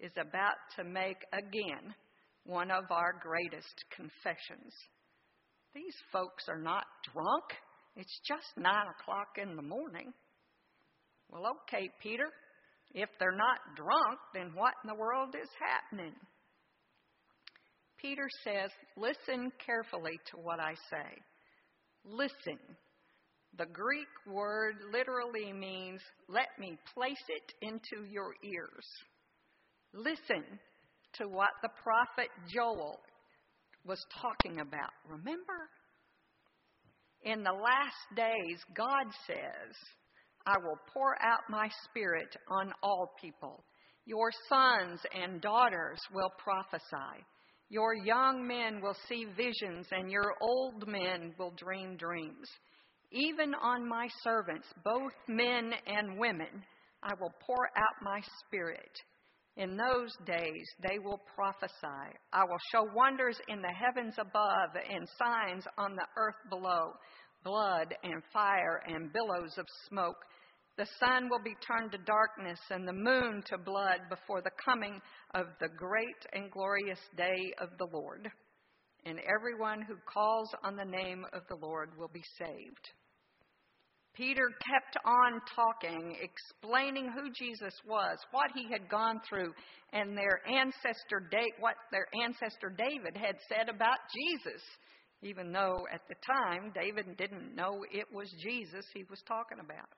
is 0.00 0.12
about 0.20 0.60
to 0.76 0.84
make 0.84 1.18
again 1.32 1.94
one 2.44 2.70
of 2.70 2.84
our 2.90 3.14
greatest 3.22 3.84
confessions. 3.96 4.72
These 5.74 5.96
folks 6.12 6.44
are 6.48 6.60
not 6.60 6.84
drunk. 7.12 7.44
It's 7.96 8.20
just 8.26 8.56
nine 8.56 8.86
o'clock 8.98 9.38
in 9.40 9.56
the 9.56 9.62
morning. 9.62 10.12
Well, 11.30 11.44
okay, 11.46 11.88
Peter, 12.02 12.26
if 12.92 13.08
they're 13.18 13.36
not 13.36 13.58
drunk, 13.76 14.18
then 14.34 14.52
what 14.54 14.74
in 14.82 14.88
the 14.88 14.94
world 14.94 15.34
is 15.40 15.48
happening? 15.58 16.14
Peter 18.00 18.28
says, 18.44 18.70
Listen 18.96 19.50
carefully 19.64 20.18
to 20.30 20.36
what 20.36 20.60
I 20.60 20.74
say. 20.90 21.22
Listen. 22.04 22.58
The 23.56 23.66
Greek 23.66 24.08
word 24.26 24.74
literally 24.92 25.52
means, 25.52 26.00
Let 26.28 26.48
me 26.58 26.76
place 26.94 27.24
it 27.28 27.66
into 27.66 28.04
your 28.10 28.34
ears. 28.44 28.86
Listen 29.92 30.44
to 31.14 31.28
what 31.28 31.50
the 31.62 31.70
prophet 31.82 32.28
Joel 32.52 32.98
was 33.84 34.04
talking 34.20 34.60
about. 34.60 34.90
Remember? 35.08 35.70
In 37.24 37.42
the 37.42 37.52
last 37.52 38.16
days, 38.16 38.60
God 38.76 39.06
says, 39.26 39.74
I 40.46 40.56
will 40.58 40.78
pour 40.92 41.16
out 41.22 41.40
my 41.48 41.68
spirit 41.88 42.36
on 42.50 42.72
all 42.82 43.14
people. 43.18 43.64
Your 44.04 44.30
sons 44.48 45.00
and 45.14 45.40
daughters 45.40 45.98
will 46.12 46.30
prophesy. 46.38 47.24
Your 47.70 47.94
young 47.94 48.46
men 48.46 48.82
will 48.82 48.96
see 49.08 49.24
visions, 49.36 49.86
and 49.90 50.10
your 50.10 50.34
old 50.42 50.86
men 50.86 51.34
will 51.38 51.52
dream 51.56 51.96
dreams. 51.96 52.46
Even 53.10 53.54
on 53.54 53.88
my 53.88 54.06
servants, 54.22 54.66
both 54.84 55.12
men 55.26 55.72
and 55.86 56.18
women, 56.18 56.62
I 57.02 57.14
will 57.18 57.32
pour 57.46 57.68
out 57.76 58.02
my 58.02 58.20
spirit. 58.44 58.90
In 59.56 59.76
those 59.76 60.16
days 60.26 60.68
they 60.82 60.98
will 60.98 61.20
prophesy. 61.34 62.18
I 62.32 62.44
will 62.44 62.58
show 62.72 62.88
wonders 62.94 63.38
in 63.48 63.62
the 63.62 63.72
heavens 63.72 64.14
above 64.18 64.70
and 64.74 65.08
signs 65.16 65.64
on 65.78 65.94
the 65.94 66.06
earth 66.16 66.50
below 66.50 66.92
blood 67.44 67.94
and 68.02 68.22
fire 68.32 68.82
and 68.88 69.12
billows 69.12 69.56
of 69.58 69.66
smoke. 69.88 70.16
The 70.76 70.88
sun 70.98 71.28
will 71.28 71.42
be 71.44 71.54
turned 71.66 71.92
to 71.92 71.98
darkness 71.98 72.58
and 72.70 72.88
the 72.88 72.92
moon 72.92 73.42
to 73.46 73.58
blood 73.58 74.00
before 74.08 74.42
the 74.42 74.50
coming 74.64 75.00
of 75.34 75.46
the 75.60 75.68
great 75.68 76.26
and 76.32 76.50
glorious 76.50 76.98
day 77.16 77.52
of 77.60 77.68
the 77.78 77.86
Lord. 77.92 78.28
And 79.06 79.20
everyone 79.20 79.82
who 79.82 79.96
calls 80.12 80.48
on 80.64 80.74
the 80.74 80.84
name 80.84 81.24
of 81.32 81.42
the 81.48 81.56
Lord 81.56 81.90
will 81.96 82.10
be 82.12 82.24
saved. 82.38 82.90
Peter 84.16 84.48
kept 84.70 84.96
on 85.04 85.40
talking, 85.54 86.16
explaining 86.22 87.10
who 87.10 87.32
Jesus 87.32 87.74
was, 87.86 88.16
what 88.30 88.50
he 88.54 88.70
had 88.70 88.88
gone 88.88 89.20
through, 89.28 89.52
and 89.92 90.16
their 90.16 90.40
ancestor 90.48 91.28
what 91.58 91.74
their 91.90 92.06
ancestor 92.24 92.74
David 92.76 93.16
had 93.16 93.36
said 93.48 93.68
about 93.68 93.98
Jesus, 94.14 94.62
even 95.22 95.52
though 95.52 95.86
at 95.92 96.02
the 96.08 96.14
time 96.26 96.72
David 96.74 97.16
didn't 97.16 97.54
know 97.54 97.84
it 97.92 98.06
was 98.12 98.32
Jesus 98.42 98.84
he 98.94 99.04
was 99.10 99.22
talking 99.26 99.58
about 99.58 99.88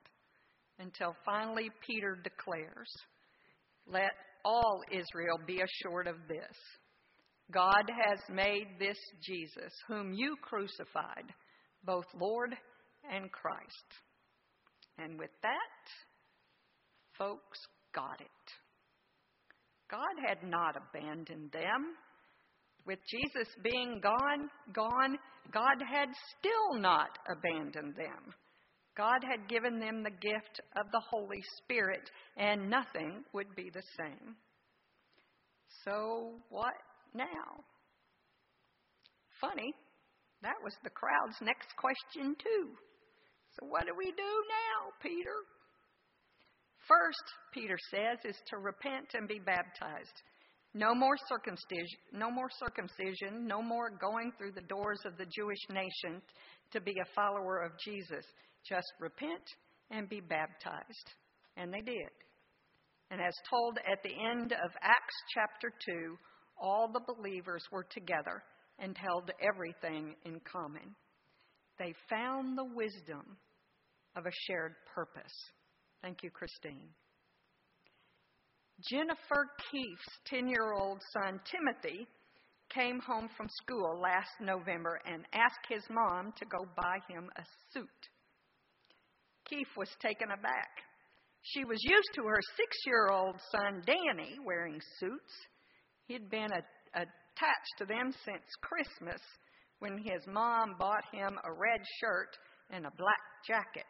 until 0.79 1.15
finally 1.25 1.69
Peter 1.85 2.17
declares, 2.23 2.91
Let 3.87 4.11
all 4.45 4.81
Israel 4.91 5.39
be 5.45 5.61
assured 5.61 6.07
of 6.07 6.15
this 6.27 6.57
God 7.51 7.89
has 7.89 8.19
made 8.29 8.67
this 8.77 8.97
Jesus, 9.21 9.71
whom 9.87 10.13
you 10.13 10.35
crucified, 10.41 11.33
both 11.85 12.05
Lord 12.19 12.55
and 13.09 13.31
Christ. 13.31 13.85
And 14.97 15.19
with 15.19 15.31
that, 15.43 15.83
folks 17.17 17.59
got 17.93 18.19
it. 18.19 18.27
God 19.89 20.27
had 20.27 20.43
not 20.49 20.75
abandoned 20.75 21.51
them. 21.51 21.95
With 22.85 22.99
Jesus 23.09 23.47
being 23.63 23.99
gone, 24.01 24.49
gone, 24.73 25.17
God 25.51 25.77
had 25.91 26.09
still 26.37 26.81
not 26.81 27.09
abandoned 27.29 27.95
them. 27.95 28.33
God 28.97 29.23
had 29.29 29.47
given 29.47 29.79
them 29.79 30.03
the 30.03 30.09
gift 30.09 30.61
of 30.75 30.91
the 30.91 31.01
Holy 31.09 31.41
Spirit, 31.57 32.09
and 32.37 32.69
nothing 32.69 33.23
would 33.33 33.55
be 33.55 33.69
the 33.71 33.83
same. 33.99 34.35
So, 35.85 36.31
what 36.49 36.73
now? 37.13 37.63
Funny, 39.39 39.73
that 40.41 40.55
was 40.63 40.73
the 40.83 40.89
crowd's 40.89 41.37
next 41.41 41.67
question, 41.77 42.35
too. 42.41 42.69
So, 43.59 43.67
what 43.67 43.85
do 43.85 43.93
we 43.97 44.11
do 44.11 44.33
now, 44.49 44.91
Peter? 45.01 45.35
First, 46.87 47.23
Peter 47.53 47.77
says, 47.91 48.19
is 48.23 48.39
to 48.47 48.57
repent 48.57 49.13
and 49.13 49.27
be 49.27 49.39
baptized. 49.39 50.21
No 50.73 50.93
more 50.93 51.17
circumcision, 51.27 51.99
no 52.13 52.29
more 52.29 52.49
circumcision, 52.59 53.47
no 53.47 53.61
more 53.61 53.89
going 53.89 54.31
through 54.37 54.51
the 54.51 54.67
doors 54.69 54.99
of 55.05 55.17
the 55.17 55.25
Jewish 55.25 55.59
nation 55.71 56.21
to 56.71 56.79
be 56.79 56.91
a 56.91 57.13
follower 57.15 57.63
of 57.63 57.71
Jesus. 57.83 58.23
Just 58.67 58.91
repent 58.99 59.43
and 59.89 60.07
be 60.07 60.21
baptized. 60.21 61.07
And 61.55 61.73
they 61.73 61.81
did. 61.81 62.11
And 63.09 63.21
as 63.21 63.33
told 63.49 63.79
at 63.91 64.03
the 64.03 64.13
end 64.29 64.51
of 64.51 64.71
Acts 64.81 65.15
chapter 65.33 65.71
2, 65.85 66.17
all 66.61 66.91
the 66.91 67.13
believers 67.13 67.63
were 67.71 67.85
together 67.89 68.43
and 68.79 68.95
held 68.97 69.31
everything 69.41 70.15
in 70.25 70.39
common. 70.41 70.95
They 71.79 71.93
found 72.09 72.57
the 72.57 72.69
wisdom 72.75 73.37
of 74.17 74.25
a 74.25 74.31
shared 74.47 74.73
purpose. 74.93 75.33
Thank 76.01 76.23
you, 76.23 76.31
Christine. 76.31 76.89
Jennifer 78.89 79.47
Keefe's 79.71 80.19
10 80.25 80.47
year 80.47 80.73
old 80.73 81.01
son, 81.13 81.39
Timothy, 81.45 82.07
came 82.73 82.99
home 82.99 83.29
from 83.37 83.47
school 83.63 83.99
last 84.01 84.29
November 84.41 84.99
and 85.05 85.23
asked 85.33 85.65
his 85.69 85.83
mom 85.89 86.33
to 86.37 86.45
go 86.45 86.65
buy 86.75 86.97
him 87.07 87.29
a 87.37 87.43
suit. 87.73 88.01
Keefe 89.49 89.77
was 89.77 89.89
taken 90.01 90.29
aback. 90.31 90.69
She 91.41 91.63
was 91.63 91.79
used 91.81 92.09
to 92.15 92.23
her 92.23 92.41
six 92.57 92.77
year 92.85 93.09
old 93.09 93.35
son, 93.51 93.81
Danny, 93.85 94.35
wearing 94.45 94.79
suits. 94.99 95.33
He'd 96.07 96.29
been 96.29 96.51
a, 96.51 96.61
attached 96.93 97.75
to 97.79 97.85
them 97.85 98.11
since 98.25 98.43
Christmas 98.61 99.21
when 99.79 99.97
his 99.97 100.25
mom 100.27 100.75
bought 100.77 101.03
him 101.13 101.37
a 101.45 101.53
red 101.53 101.81
shirt 102.01 102.35
and 102.69 102.85
a 102.85 102.91
black 102.97 103.23
jacket. 103.47 103.85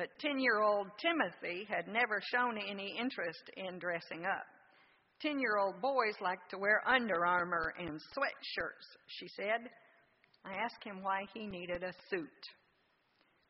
But 0.00 0.18
10 0.20 0.40
year 0.40 0.62
old 0.62 0.86
Timothy 0.96 1.68
had 1.68 1.86
never 1.86 2.22
shown 2.32 2.56
any 2.56 2.96
interest 2.98 3.50
in 3.58 3.78
dressing 3.78 4.24
up. 4.24 4.46
10 5.20 5.38
year 5.38 5.58
old 5.58 5.82
boys 5.82 6.14
like 6.22 6.38
to 6.48 6.56
wear 6.56 6.80
Under 6.88 7.26
Armour 7.26 7.74
and 7.78 8.00
sweatshirts, 8.16 8.96
she 9.08 9.28
said. 9.36 9.68
I 10.42 10.54
asked 10.54 10.82
him 10.82 11.02
why 11.02 11.26
he 11.34 11.46
needed 11.46 11.82
a 11.82 11.92
suit. 12.08 12.42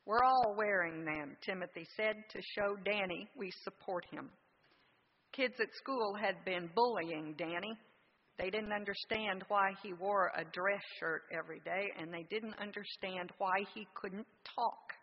We're 0.07 0.25
all 0.25 0.57
wearing 0.59 1.05
them, 1.05 1.37
Timothy 1.47 1.87
said, 1.97 2.17
to 2.33 2.41
show 2.57 2.75
Danny 2.85 3.29
we 3.39 3.53
support 3.63 4.05
him. 4.11 4.29
Kids 5.33 5.55
at 5.61 5.73
school 5.77 6.17
had 6.21 6.45
been 6.45 6.69
bullying 6.75 7.37
Danny. 7.39 7.79
They 8.41 8.51
didn't 8.51 8.73
understand 8.73 9.45
why 9.47 9.71
he 9.85 9.93
wore 9.93 10.33
a 10.37 10.43
dress 10.43 10.83
shirt 10.99 11.23
every 11.33 11.61
day, 11.61 11.93
and 11.97 12.13
they 12.13 12.27
didn't 12.29 12.59
understand 12.59 13.31
why 13.39 13.65
he 13.73 13.87
couldn't 13.95 14.27
talk. 14.57 15.00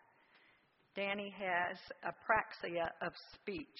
Danny 0.98 1.32
has 1.38 1.78
apraxia 2.02 2.88
of 3.06 3.12
speech, 3.36 3.78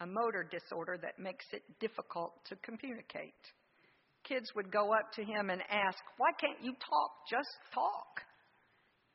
a 0.00 0.06
motor 0.06 0.48
disorder 0.50 0.96
that 1.02 1.22
makes 1.22 1.44
it 1.52 1.62
difficult 1.80 2.32
to 2.48 2.56
communicate. 2.64 3.44
Kids 4.24 4.50
would 4.56 4.72
go 4.72 4.94
up 4.94 5.12
to 5.12 5.22
him 5.22 5.50
and 5.50 5.60
ask, 5.68 5.98
Why 6.16 6.30
can't 6.40 6.64
you 6.64 6.72
talk? 6.72 7.10
Just 7.30 7.50
talk. 7.74 8.22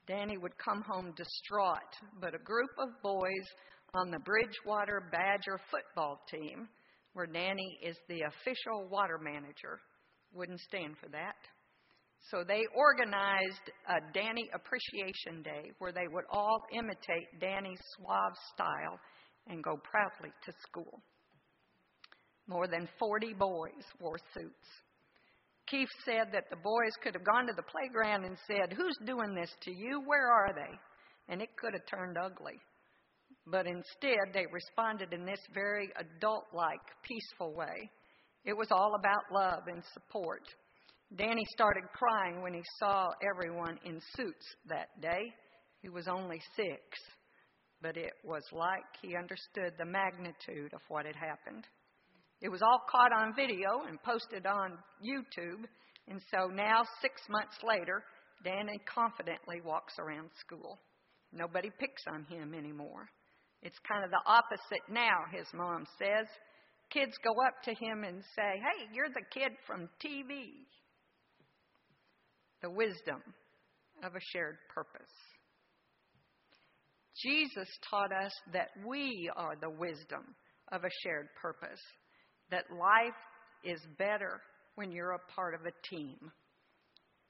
Danny 0.05 0.37
would 0.37 0.55
come 0.63 0.83
home 0.83 1.15
distraught, 1.17 1.97
but 2.21 2.35
a 2.35 2.45
group 2.45 2.69
of 2.77 2.89
boys 3.01 3.47
on 3.95 4.11
the 4.11 4.19
Bridgewater 4.19 5.09
Badger 5.11 5.59
football 5.71 6.21
team, 6.29 6.67
where 7.13 7.25
Danny 7.25 7.79
is 7.81 7.97
the 8.07 8.21
official 8.21 8.87
water 8.91 9.17
manager, 9.17 9.79
wouldn't 10.31 10.59
stand 10.59 10.95
for 11.01 11.09
that. 11.09 11.41
So 12.31 12.43
they 12.47 12.63
organized 12.75 13.69
a 13.87 14.01
Danny 14.13 14.49
Appreciation 14.53 15.43
Day 15.43 15.71
where 15.77 15.91
they 15.91 16.07
would 16.11 16.25
all 16.31 16.65
imitate 16.73 17.39
Danny's 17.39 17.81
suave 17.95 18.33
style 18.53 18.99
and 19.47 19.63
go 19.63 19.77
proudly 19.83 20.33
to 20.45 20.53
school. 20.67 21.01
More 22.47 22.67
than 22.67 22.89
40 22.97 23.33
boys 23.33 23.85
wore 23.99 24.17
suits. 24.33 24.67
Keefe 25.67 25.89
said 26.03 26.27
that 26.31 26.49
the 26.49 26.57
boys 26.57 26.93
could 27.03 27.13
have 27.13 27.25
gone 27.25 27.47
to 27.47 27.53
the 27.55 27.63
playground 27.63 28.23
and 28.23 28.37
said, 28.47 28.73
Who's 28.73 28.97
doing 29.05 29.33
this 29.33 29.51
to 29.63 29.71
you? 29.71 30.01
Where 30.05 30.29
are 30.31 30.53
they? 30.53 31.33
And 31.33 31.41
it 31.41 31.49
could 31.57 31.73
have 31.73 31.85
turned 31.87 32.17
ugly. 32.17 32.59
But 33.47 33.67
instead, 33.67 34.33
they 34.33 34.45
responded 34.51 35.13
in 35.13 35.25
this 35.25 35.39
very 35.53 35.89
adult 35.97 36.45
like, 36.53 36.81
peaceful 37.03 37.53
way. 37.53 37.89
It 38.45 38.53
was 38.53 38.67
all 38.71 38.95
about 38.95 39.31
love 39.31 39.63
and 39.67 39.83
support. 39.93 40.43
Danny 41.17 41.45
started 41.53 41.83
crying 41.93 42.41
when 42.41 42.53
he 42.53 42.63
saw 42.77 43.07
everyone 43.23 43.79
in 43.85 44.01
suits 44.15 44.45
that 44.67 44.89
day. 45.01 45.31
He 45.81 45.87
was 45.87 46.07
only 46.09 46.41
six, 46.57 46.81
but 47.81 47.95
it 47.95 48.11
was 48.25 48.43
like 48.51 48.83
he 49.01 49.15
understood 49.15 49.73
the 49.77 49.85
magnitude 49.85 50.73
of 50.73 50.81
what 50.89 51.05
had 51.05 51.15
happened. 51.15 51.63
It 52.41 52.49
was 52.49 52.61
all 52.61 52.81
caught 52.91 53.13
on 53.13 53.33
video 53.35 53.83
and 53.87 54.01
posted 54.03 54.45
on 54.45 54.77
YouTube, 54.99 55.63
and 56.09 56.21
so 56.31 56.47
now, 56.47 56.83
six 57.01 57.21
months 57.29 57.55
later, 57.63 58.03
Danny 58.43 58.79
confidently 58.93 59.61
walks 59.63 59.93
around 59.99 60.29
school. 60.39 60.79
Nobody 61.31 61.71
picks 61.79 62.03
on 62.11 62.25
him 62.25 62.53
anymore. 62.53 63.07
It's 63.61 63.79
kind 63.87 64.03
of 64.03 64.11
the 64.11 64.21
opposite 64.25 64.83
now, 64.89 65.23
his 65.31 65.47
mom 65.53 65.85
says. 65.97 66.27
Kids 66.91 67.17
go 67.23 67.31
up 67.47 67.63
to 67.63 67.71
him 67.71 68.03
and 68.03 68.21
say, 68.35 68.59
Hey, 68.59 68.85
you're 68.93 69.09
the 69.09 69.25
kid 69.33 69.51
from 69.65 69.89
TV. 70.03 70.67
The 72.61 72.69
wisdom 72.69 73.21
of 74.03 74.15
a 74.15 74.19
shared 74.33 74.57
purpose. 74.73 75.11
Jesus 77.23 77.67
taught 77.89 78.11
us 78.11 78.33
that 78.53 78.69
we 78.85 79.29
are 79.35 79.55
the 79.55 79.69
wisdom 79.69 80.35
of 80.71 80.83
a 80.83 80.89
shared 81.03 81.27
purpose 81.41 81.79
that 82.51 82.65
life 82.71 83.13
is 83.63 83.79
better 83.97 84.41
when 84.75 84.91
you're 84.91 85.11
a 85.11 85.31
part 85.33 85.53
of 85.53 85.61
a 85.61 85.95
team. 85.95 86.17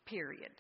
Period. 0.06 0.52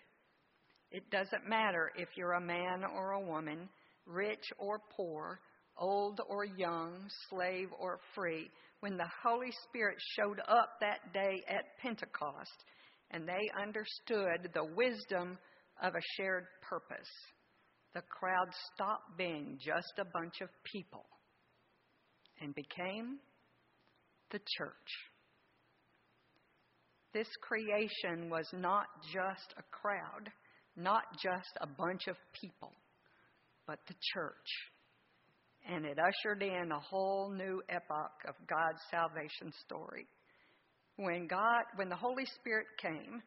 It 0.91 1.09
doesn't 1.09 1.49
matter 1.49 1.91
if 1.95 2.09
you're 2.15 2.33
a 2.33 2.41
man 2.41 2.83
or 2.95 3.11
a 3.11 3.25
woman, 3.25 3.67
rich 4.05 4.45
or 4.59 4.79
poor, 4.95 5.39
old 5.77 6.21
or 6.29 6.45
young, 6.45 7.09
slave 7.29 7.69
or 7.79 7.99
free. 8.13 8.49
When 8.79 8.97
the 8.97 9.09
Holy 9.23 9.51
Spirit 9.67 9.97
showed 10.15 10.39
up 10.47 10.69
that 10.81 11.13
day 11.13 11.43
at 11.49 11.77
Pentecost 11.81 12.63
and 13.11 13.27
they 13.27 13.49
understood 13.61 14.49
the 14.53 14.65
wisdom 14.75 15.37
of 15.81 15.93
a 15.95 16.01
shared 16.15 16.45
purpose, 16.67 17.09
the 17.93 18.01
crowd 18.01 18.47
stopped 18.73 19.17
being 19.17 19.57
just 19.63 19.93
a 19.99 20.05
bunch 20.13 20.41
of 20.41 20.49
people 20.63 21.05
and 22.41 22.53
became 22.53 23.19
the 24.31 24.39
church. 24.57 24.91
This 27.13 27.29
creation 27.41 28.29
was 28.29 28.47
not 28.53 28.87
just 29.13 29.53
a 29.57 29.63
crowd, 29.71 30.29
not 30.75 31.03
just 31.23 31.57
a 31.61 31.67
bunch 31.67 32.07
of 32.09 32.17
people, 32.33 32.73
but 33.65 33.79
the 33.87 33.95
church. 34.13 34.33
And 35.67 35.85
it 35.85 35.97
ushered 35.97 36.43
in 36.43 36.71
a 36.71 36.79
whole 36.79 37.31
new 37.31 37.61
epoch 37.69 38.19
of 38.27 38.35
God's 38.47 38.81
salvation 38.91 39.53
story. 39.65 40.05
When 40.97 41.27
God, 41.27 41.63
when 41.75 41.89
the 41.89 41.95
Holy 41.95 42.25
Spirit 42.25 42.67
came, 42.81 43.21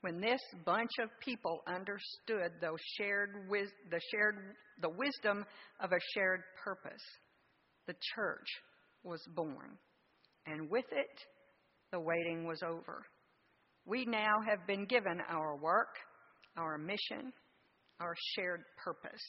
when 0.00 0.20
this 0.20 0.40
bunch 0.66 0.90
of 1.00 1.08
people 1.20 1.62
understood 1.66 2.52
those 2.60 2.80
shared 2.98 3.30
the 3.48 4.00
shared 4.10 4.54
the 4.80 4.90
wisdom 4.90 5.44
of 5.80 5.92
a 5.92 6.00
shared 6.14 6.42
purpose, 6.62 7.02
the 7.86 7.94
church 8.14 8.46
was 9.02 9.20
born 9.34 9.78
and 10.46 10.68
with 10.70 10.84
it, 10.92 11.20
the 11.92 12.00
waiting 12.00 12.46
was 12.46 12.62
over. 12.62 13.04
We 13.86 14.04
now 14.04 14.36
have 14.48 14.66
been 14.66 14.86
given 14.86 15.20
our 15.28 15.56
work, 15.56 15.94
our 16.56 16.78
mission, 16.78 17.32
our 18.00 18.14
shared 18.34 18.62
purpose. 18.82 19.22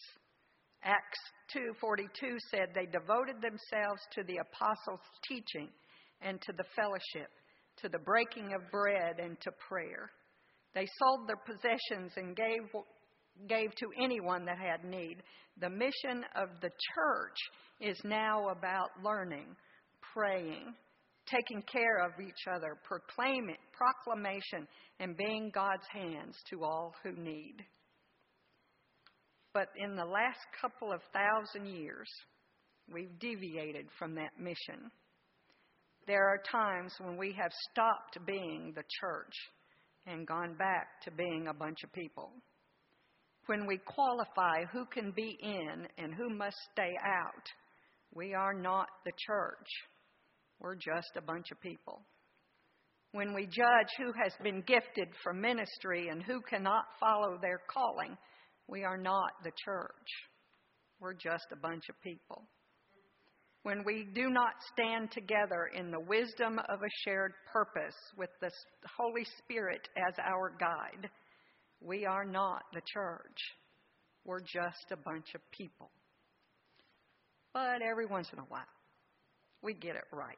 Acts 0.84 1.20
2:42 1.54 2.38
said 2.52 2.74
they 2.74 2.86
devoted 2.86 3.42
themselves 3.42 4.02
to 4.12 4.24
the 4.24 4.38
apostles' 4.38 5.00
teaching 5.28 5.70
and 6.22 6.42
to 6.42 6.54
the 6.54 6.66
fellowship, 6.76 7.32
to 7.86 7.90
the 7.90 8.00
breaking 8.00 8.54
of 8.54 8.72
bread 8.72 9.20
and 9.20 9.40
to 9.42 9.52
prayer. 9.70 10.10
They 10.74 10.88
sold 11.00 11.28
their 11.28 11.38
possessions 11.38 12.12
and 12.18 12.36
gave 12.36 12.62
gave 13.48 13.76
to 13.76 13.88
anyone 14.02 14.46
that 14.46 14.58
had 14.58 14.90
need. 14.90 15.18
The 15.60 15.70
mission 15.70 16.24
of 16.36 16.50
the 16.62 16.70
church 16.96 17.38
is 17.82 18.00
now 18.04 18.48
about 18.50 18.90
learning, 19.04 19.56
praying, 20.14 20.74
taking 21.28 21.62
care 21.64 21.98
of 22.06 22.12
each 22.20 22.48
other, 22.52 22.78
proclaiming, 22.84 23.58
proclamation, 23.74 24.68
and 25.00 25.18
being 25.18 25.52
God's 25.54 25.86
hands 25.92 26.36
to 26.50 26.64
all 26.64 26.94
who 27.04 27.12
need. 27.12 27.58
But 29.54 29.68
in 29.78 29.96
the 29.96 30.06
last 30.06 30.40
couple 30.62 30.92
of 30.92 31.02
thousand 31.14 31.68
years, 31.68 32.10
we've 32.92 33.20
deviated 33.20 33.88
from 34.00 34.16
that 34.16 34.40
mission. 34.40 34.90
There 36.08 36.28
are 36.28 36.40
times 36.52 36.94
when 37.00 37.18
we 37.18 37.34
have 37.34 37.52
stopped 37.72 38.20
being 38.28 38.74
the 38.76 38.84
church 39.02 39.34
and 40.06 40.28
gone 40.28 40.54
back 40.56 41.02
to 41.04 41.12
being 41.12 41.48
a 41.48 41.54
bunch 41.54 41.84
of 41.84 41.92
people. 41.94 42.32
When 43.48 43.66
we 43.66 43.78
qualify 43.78 44.66
who 44.72 44.86
can 44.86 45.12
be 45.16 45.38
in 45.42 45.88
and 45.98 46.14
who 46.14 46.30
must 46.30 46.58
stay 46.72 46.94
out, 47.04 47.46
we 48.14 48.34
are 48.34 48.54
not 48.54 48.88
the 49.04 49.12
church. 49.26 49.68
We're 50.60 50.76
just 50.76 51.12
a 51.18 51.22
bunch 51.22 51.48
of 51.52 51.60
people. 51.60 52.02
When 53.12 53.34
we 53.34 53.46
judge 53.46 53.90
who 53.98 54.12
has 54.24 54.34
been 54.44 54.62
gifted 54.68 55.08
for 55.24 55.34
ministry 55.34 56.10
and 56.10 56.22
who 56.22 56.40
cannot 56.42 56.86
follow 57.00 57.38
their 57.42 57.62
calling, 57.72 58.16
we 58.68 58.84
are 58.84 58.98
not 58.98 59.32
the 59.44 59.52
church. 59.64 60.10
We're 61.00 61.14
just 61.14 61.46
a 61.52 61.56
bunch 61.56 61.84
of 61.90 62.00
people. 62.02 62.44
When 63.66 63.84
we 63.84 64.08
do 64.14 64.30
not 64.30 64.54
stand 64.72 65.10
together 65.12 65.72
in 65.76 65.90
the 65.90 66.00
wisdom 66.00 66.60
of 66.70 66.84
a 66.84 66.90
shared 67.04 67.34
purpose 67.52 67.96
with 68.16 68.30
the 68.40 68.52
Holy 68.96 69.26
Spirit 69.40 69.90
as 69.98 70.14
our 70.20 70.52
guide, 70.60 71.10
we 71.82 72.06
are 72.06 72.26
not 72.26 72.62
the 72.76 72.82
church. 72.94 73.40
We're 74.24 74.42
just 74.42 74.92
a 74.92 74.98
bunch 74.98 75.34
of 75.34 75.42
people. 75.50 75.90
But 77.56 77.82
every 77.82 78.06
once 78.06 78.30
in 78.32 78.38
a 78.38 78.44
while, 78.50 78.62
we 79.64 79.74
get 79.74 79.96
it 79.96 80.06
right. 80.12 80.38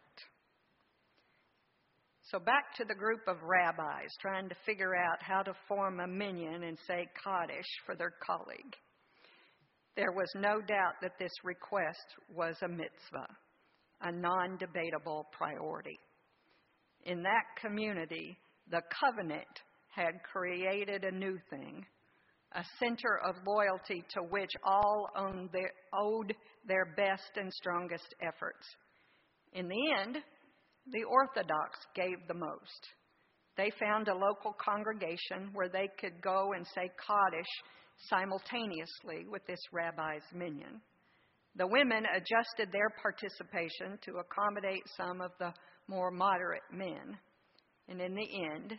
So, 2.31 2.39
back 2.39 2.73
to 2.77 2.85
the 2.85 2.95
group 2.95 3.27
of 3.27 3.43
rabbis 3.43 4.07
trying 4.21 4.47
to 4.47 4.55
figure 4.65 4.95
out 4.95 5.21
how 5.21 5.41
to 5.41 5.53
form 5.67 5.99
a 5.99 6.07
minyan 6.07 6.63
and 6.63 6.77
say 6.87 7.09
Kaddish 7.21 7.67
for 7.85 7.97
their 7.97 8.13
colleague. 8.25 8.75
There 9.97 10.11
was 10.11 10.31
no 10.35 10.61
doubt 10.61 10.93
that 11.01 11.17
this 11.17 11.33
request 11.43 12.05
was 12.31 12.55
a 12.61 12.67
mitzvah, 12.67 13.27
a 14.01 14.11
non 14.11 14.55
debatable 14.57 15.25
priority. 15.35 15.97
In 17.05 17.23
that 17.23 17.45
community, 17.59 18.37
the 18.69 18.83
covenant 19.01 19.47
had 19.95 20.21
created 20.31 21.03
a 21.03 21.11
new 21.11 21.39
thing, 21.49 21.83
a 22.53 22.63
center 22.79 23.19
of 23.27 23.37
loyalty 23.47 24.03
to 24.09 24.21
which 24.29 24.51
all 24.63 25.09
owed 25.93 26.35
their 26.67 26.93
best 26.95 27.31
and 27.35 27.51
strongest 27.51 28.13
efforts. 28.21 28.67
In 29.53 29.67
the 29.67 29.93
end, 29.99 30.17
the 30.91 31.05
Orthodox 31.05 31.79
gave 31.95 32.27
the 32.27 32.35
most. 32.35 32.87
They 33.57 33.71
found 33.79 34.09
a 34.09 34.15
local 34.15 34.53
congregation 34.63 35.49
where 35.53 35.69
they 35.69 35.89
could 35.99 36.21
go 36.21 36.53
and 36.55 36.67
say 36.67 36.91
Kaddish 37.07 37.47
simultaneously 38.09 39.25
with 39.29 39.45
this 39.47 39.59
rabbi's 39.71 40.21
minyan. 40.33 40.81
The 41.55 41.67
women 41.67 42.05
adjusted 42.15 42.71
their 42.71 42.89
participation 43.01 43.97
to 44.03 44.19
accommodate 44.19 44.83
some 44.95 45.21
of 45.21 45.31
the 45.39 45.53
more 45.87 46.11
moderate 46.11 46.61
men. 46.71 47.17
And 47.89 47.99
in 47.99 48.13
the 48.13 48.27
end, 48.53 48.73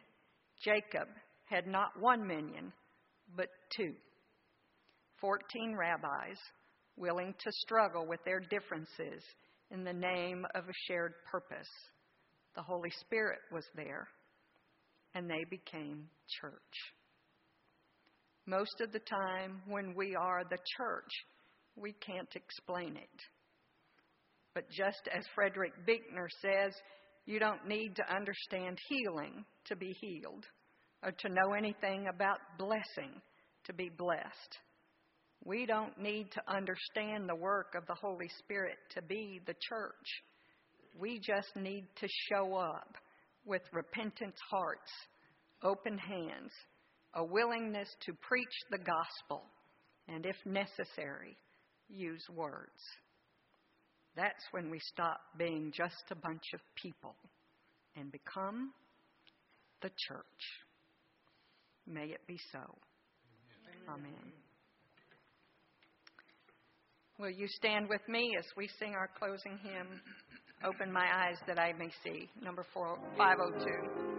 Jacob 0.63 1.09
had 1.47 1.67
not 1.67 1.91
one 1.99 2.27
minyan, 2.27 2.73
but 3.37 3.49
two. 3.77 3.93
Fourteen 5.21 5.75
rabbis 5.77 6.39
willing 6.97 7.35
to 7.39 7.53
struggle 7.53 8.07
with 8.07 8.21
their 8.25 8.41
differences 8.41 9.23
in 9.71 9.85
the 9.85 9.93
name 9.93 10.45
of 10.55 10.65
a 10.65 10.73
shared 10.87 11.15
purpose. 11.31 11.69
The 12.55 12.63
Holy 12.63 12.91
Spirit 13.01 13.39
was 13.53 13.65
there, 13.75 14.09
and 15.15 15.29
they 15.29 15.45
became 15.51 16.05
church. 16.41 16.53
Most 18.49 18.81
of 18.81 18.93
the 18.93 19.01
time, 19.01 19.61
when 19.67 19.95
we 19.95 20.17
are 20.17 20.43
the 20.49 20.57
church, 20.79 21.11
we 21.77 21.93
can't 21.93 22.35
explain 22.35 22.97
it. 22.97 23.21
But 24.55 24.71
just 24.71 25.07
as 25.15 25.23
Frederick 25.35 25.75
Buechner 25.85 26.31
says, 26.41 26.73
you 27.27 27.39
don't 27.39 27.69
need 27.69 27.95
to 27.97 28.11
understand 28.11 28.79
healing 28.89 29.45
to 29.67 29.77
be 29.77 29.95
healed, 30.01 30.47
or 31.05 31.13
to 31.13 31.29
know 31.29 31.53
anything 31.53 32.07
about 32.09 32.39
blessing 32.59 33.21
to 33.65 33.75
be 33.75 33.91
blessed. 33.91 34.59
We 35.45 35.67
don't 35.67 35.99
need 36.01 36.33
to 36.33 36.41
understand 36.49 37.29
the 37.29 37.37
work 37.37 37.75
of 37.77 37.87
the 37.87 37.97
Holy 38.01 38.31
Spirit 38.39 38.79
to 38.95 39.03
be 39.03 39.43
the 39.47 39.57
church. 39.69 40.23
We 40.99 41.21
just 41.21 41.55
need 41.55 41.85
to 42.01 42.09
show 42.33 42.57
up 42.57 42.95
with 43.45 43.63
repentant 43.75 44.35
hearts, 44.51 44.91
open 45.63 45.99
hands, 45.99 46.53
a 47.15 47.25
willingness 47.25 47.89
to 48.07 48.13
preach 48.21 48.47
the 48.71 48.79
gospel, 48.79 49.43
and 50.09 50.27
if 50.27 50.37
necessary, 50.45 51.37
use 51.89 52.25
words. 52.35 52.81
That's 54.17 54.45
when 54.51 54.71
we 54.71 54.81
stop 54.81 55.21
being 55.39 55.73
just 55.75 56.05
a 56.11 56.17
bunch 56.17 56.43
of 56.55 56.61
people 56.75 57.15
and 57.97 58.11
become 58.11 58.73
the 59.83 59.91
church. 60.09 60.25
May 61.87 62.07
it 62.07 62.21
be 62.27 62.39
so. 62.53 62.61
Amen. 63.89 64.33
Will 67.19 67.31
you 67.31 67.49
stand 67.49 67.89
with 67.89 68.03
me 68.09 68.37
as 68.39 68.45
we 68.57 68.69
sing 68.79 68.95
our 68.95 69.11
closing 69.19 69.59
hymn, 69.63 70.01
Open 70.65 70.93
My 70.93 71.07
Eyes 71.13 71.39
That 71.47 71.59
I 71.59 71.73
May 71.73 71.91
See, 72.05 72.29
number 72.43 72.65
four, 72.73 72.99
502. 73.17 74.18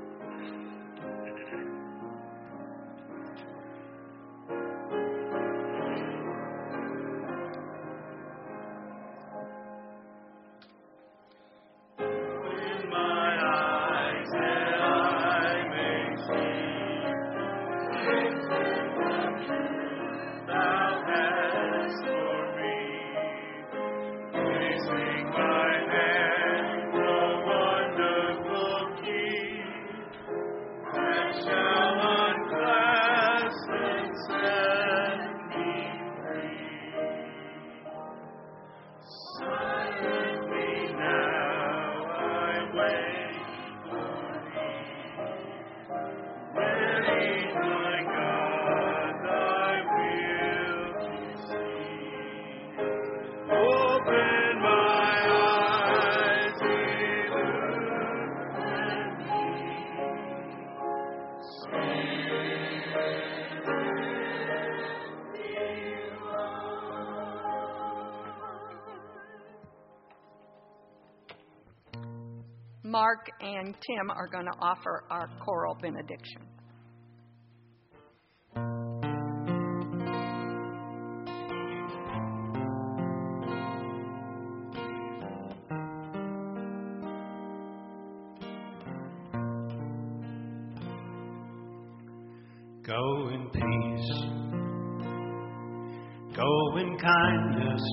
Tim 73.85 74.09
are 74.11 74.27
going 74.27 74.45
to 74.45 74.57
offer 74.59 75.03
our 75.09 75.29
choral 75.43 75.75
benediction. 75.81 76.41
Go 92.89 93.29
in 93.29 93.49
peace. 93.53 94.39
Go 96.35 96.77
in 96.77 96.97
kindness. 96.97 97.83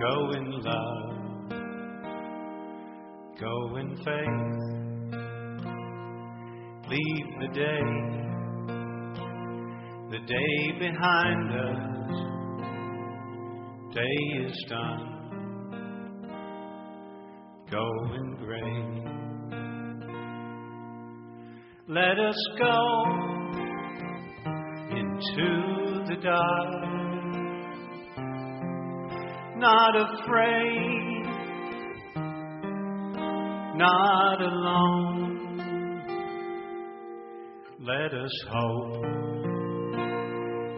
Go 0.00 0.30
in 0.32 0.50
love. 0.62 1.05
Go 3.38 3.76
in 3.76 3.96
faith. 3.96 4.66
Leave 6.88 7.26
the 7.38 7.48
day, 7.52 7.82
the 10.10 10.20
day 10.26 10.72
behind 10.78 11.52
us. 11.52 12.14
Day 13.94 14.18
is 14.42 14.64
done. 14.70 15.16
Go 17.70 17.86
in 18.14 18.36
grace. 18.36 19.06
Let 21.88 22.18
us 22.18 22.40
go 22.58 23.04
into 24.96 26.04
the 26.08 26.16
dark, 26.22 26.84
not 29.58 29.94
afraid 29.94 31.15
not 33.76 34.40
alone. 34.40 35.36
Let 37.80 38.14
us 38.14 38.32
hope 38.48 39.02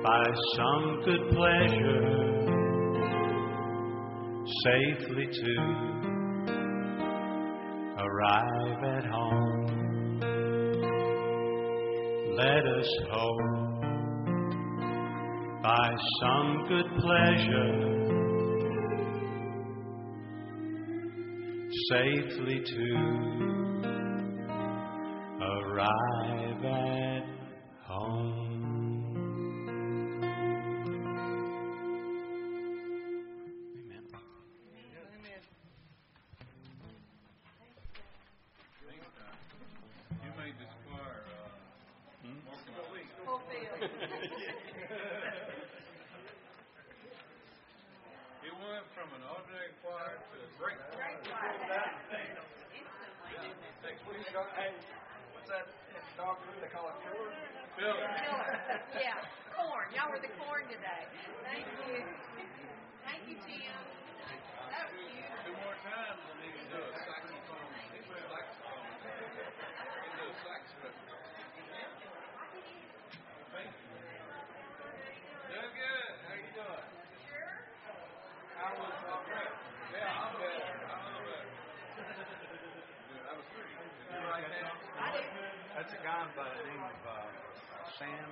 by 0.03 0.25
some 0.57 1.03
good 1.05 1.31
pleasure 1.31 2.29
safely 4.65 5.27
to 5.33 5.55
arrive 7.99 8.85
at 8.85 9.05
home. 9.07 10.21
Let 12.37 12.67
us 12.67 12.91
hope 13.13 13.83
by 15.63 15.91
some 16.21 16.65
good 16.69 16.87
pleasure 17.01 17.98
safely 21.89 22.61
to 22.67 22.89
arrive 25.41 26.65
at 26.65 27.38
Bill. 57.89 57.97
Yeah, 59.01 59.17
corn. 59.57 59.89
Y'all 59.97 60.13
were 60.13 60.21
the 60.21 60.29
corn 60.37 60.69
today. 60.69 61.09
Thank 61.41 61.65
you. 61.89 62.05
Thank 63.01 63.25
you, 63.25 63.37
Tim. 63.49 63.81
That 64.69 64.93
more 64.93 65.73
times 65.89 66.21
and 66.21 66.37
he 66.45 66.53
can 66.53 66.69
do 66.69 66.85
a 66.85 66.93
saxophone. 67.01 67.65
Can 67.89 68.05
do 68.05 68.13
a 68.13 68.29
saxophone. 68.29 68.85
He 68.93 70.09
do 70.21 70.29
a 70.29 70.37
saxophone. 70.37 70.93
Thank 73.57 73.73
you. 73.73 73.89
Doing 75.49 75.73
good. 75.73 76.13
How 76.29 76.37
you 76.37 76.53
doing? 76.61 76.85
Sure. 77.25 77.57
How 78.53 78.69
was 78.85 79.01
my 79.01 79.17
trip? 79.33 79.49
Yeah, 79.97 80.13
I'm 80.13 80.37
better. 80.37 80.77
I'm 80.93 81.25
better. 81.25 81.49
Good. 81.97 82.21
That 83.25 83.33
was 83.33 83.49
three. 83.49 83.65
Did 83.65 84.13
you 84.13 84.29
write 84.29 84.45
that? 84.45 84.77
I 84.77 85.09
did. 85.17 85.25
That's 85.73 85.93
a 85.95 86.01
guy 86.05 86.27
by 86.37 86.53
the 86.53 86.69
name 86.69 86.85
of 86.85 87.01
uh, 87.07 87.49
Sam 87.99 88.31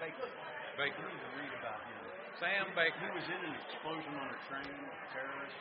Baker. 0.00 0.32
Baker. 0.80 0.96
You 0.96 1.12
need 1.12 1.20
to 1.20 1.32
read 1.36 1.52
about 1.60 1.84
him. 1.84 2.00
Sam 2.40 2.72
Baker. 2.72 2.96
He 3.04 3.12
was 3.12 3.26
in 3.28 3.40
an 3.44 3.54
explosion 3.68 4.16
on 4.16 4.32
a 4.32 4.38
train, 4.48 4.80
terrorist. 5.12 5.60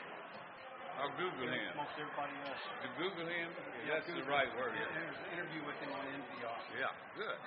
I'll 0.99 1.11
Google 1.15 1.47
him. 1.47 1.75
Most 1.75 1.95
everybody 1.99 2.35
else. 2.47 2.63
To 2.83 2.89
Google 2.99 3.27
him, 3.27 3.51
that's 3.87 4.07
the 4.07 4.23
right 4.27 4.51
word. 4.55 4.75
Yeah, 4.75 4.87
there 4.95 5.07
was 5.11 5.19
an 5.27 5.31
interview 5.31 5.63
with 5.63 5.79
him 5.79 5.91
on 5.95 6.03
NPR. 6.07 6.59
Yeah, 6.75 6.91
good. 7.15 7.39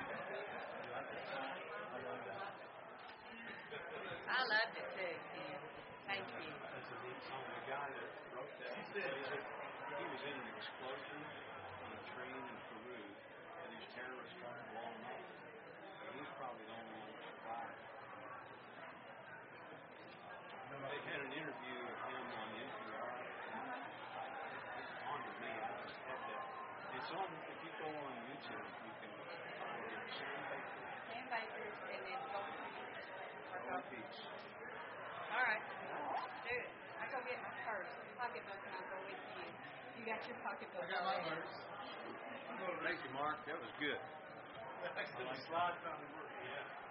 I 4.33 4.41
loved 4.49 4.72
it 4.72 4.89
too, 4.97 5.16
Tim. 5.37 5.61
Thank 6.09 6.24
you. 6.41 6.49
That's 6.49 6.89
a 6.93 6.99
neat 7.05 7.20
song. 7.28 7.45
The 7.45 7.64
guy 7.68 7.89
that 7.93 8.09
wrote 8.33 8.53
that 8.57 8.72
says 8.97 9.16
that 9.33 9.45
he 10.01 10.05
was 10.09 10.22
in 10.28 10.33
an 10.33 10.49
explosion 10.57 11.20
on 11.85 11.93
a 11.93 12.01
train 12.16 12.41
in 12.41 12.57
Peru, 12.72 13.01
and 13.01 13.68
these 13.76 13.89
terrorists 13.93 14.33
tried 14.41 14.57
to 14.57 14.64
blow 14.72 14.89
him 14.89 15.12
up. 15.12 15.20
And 16.09 16.12
he's 16.24 16.32
probably 16.43 16.66
the 16.66 16.74
only 16.74 16.99
one 17.07 17.14
survived. 17.22 17.78
They 20.90 21.01
had 21.07 21.20
an 21.22 21.32
interview 21.38 21.76
with 21.86 22.01
him 22.11 22.26
on 22.34 22.49
NPR. 22.51 23.14
It's 24.82 24.90
on 25.07 25.18
to 25.22 25.32
me. 25.38 25.53
I 25.55 25.70
just 25.86 25.99
had 26.03 26.18
that. 26.18 26.43
It's 26.99 27.11
on. 27.14 27.28
If 27.47 27.59
you 27.62 27.70
go 27.78 27.86
on 27.95 28.12
YouTube, 28.26 28.66
you 28.82 28.90
can 28.99 29.11
find 29.22 29.86
it. 29.86 30.03
Sam 30.18 30.43
Baker, 30.51 30.82
Sam 31.14 31.24
Baker's 31.30 31.78
and 31.95 32.03
then 32.11 32.18
Golden 32.34 32.59
Peach. 32.74 32.90
Or 33.55 33.59
Gold 33.62 33.70
Golden- 33.70 33.86
Peach. 33.95 34.18
All 35.30 35.45
right. 35.47 35.62
Do 35.62 36.53
it. 36.59 36.70
I 36.99 37.05
go 37.07 37.22
get 37.22 37.38
my 37.38 37.55
purse, 37.70 37.93
pocketbook, 38.18 38.59
and 38.66 38.72
I'll 38.74 38.88
go 38.90 38.99
with 39.07 39.22
you. 39.38 39.47
You 39.47 40.03
got 40.11 40.18
your 40.26 40.38
pocketbook. 40.43 40.82
I 40.82 40.90
got 40.90 41.07
my 41.07 41.22
purse. 41.22 41.55
Thank 42.82 42.99
you, 43.07 43.11
Mark. 43.14 43.38
That 43.47 43.62
was 43.62 43.70
good. 43.78 44.03
Slide 44.83 45.78
found 45.87 46.03
work. 46.18 46.26
Yeah. 46.43 46.82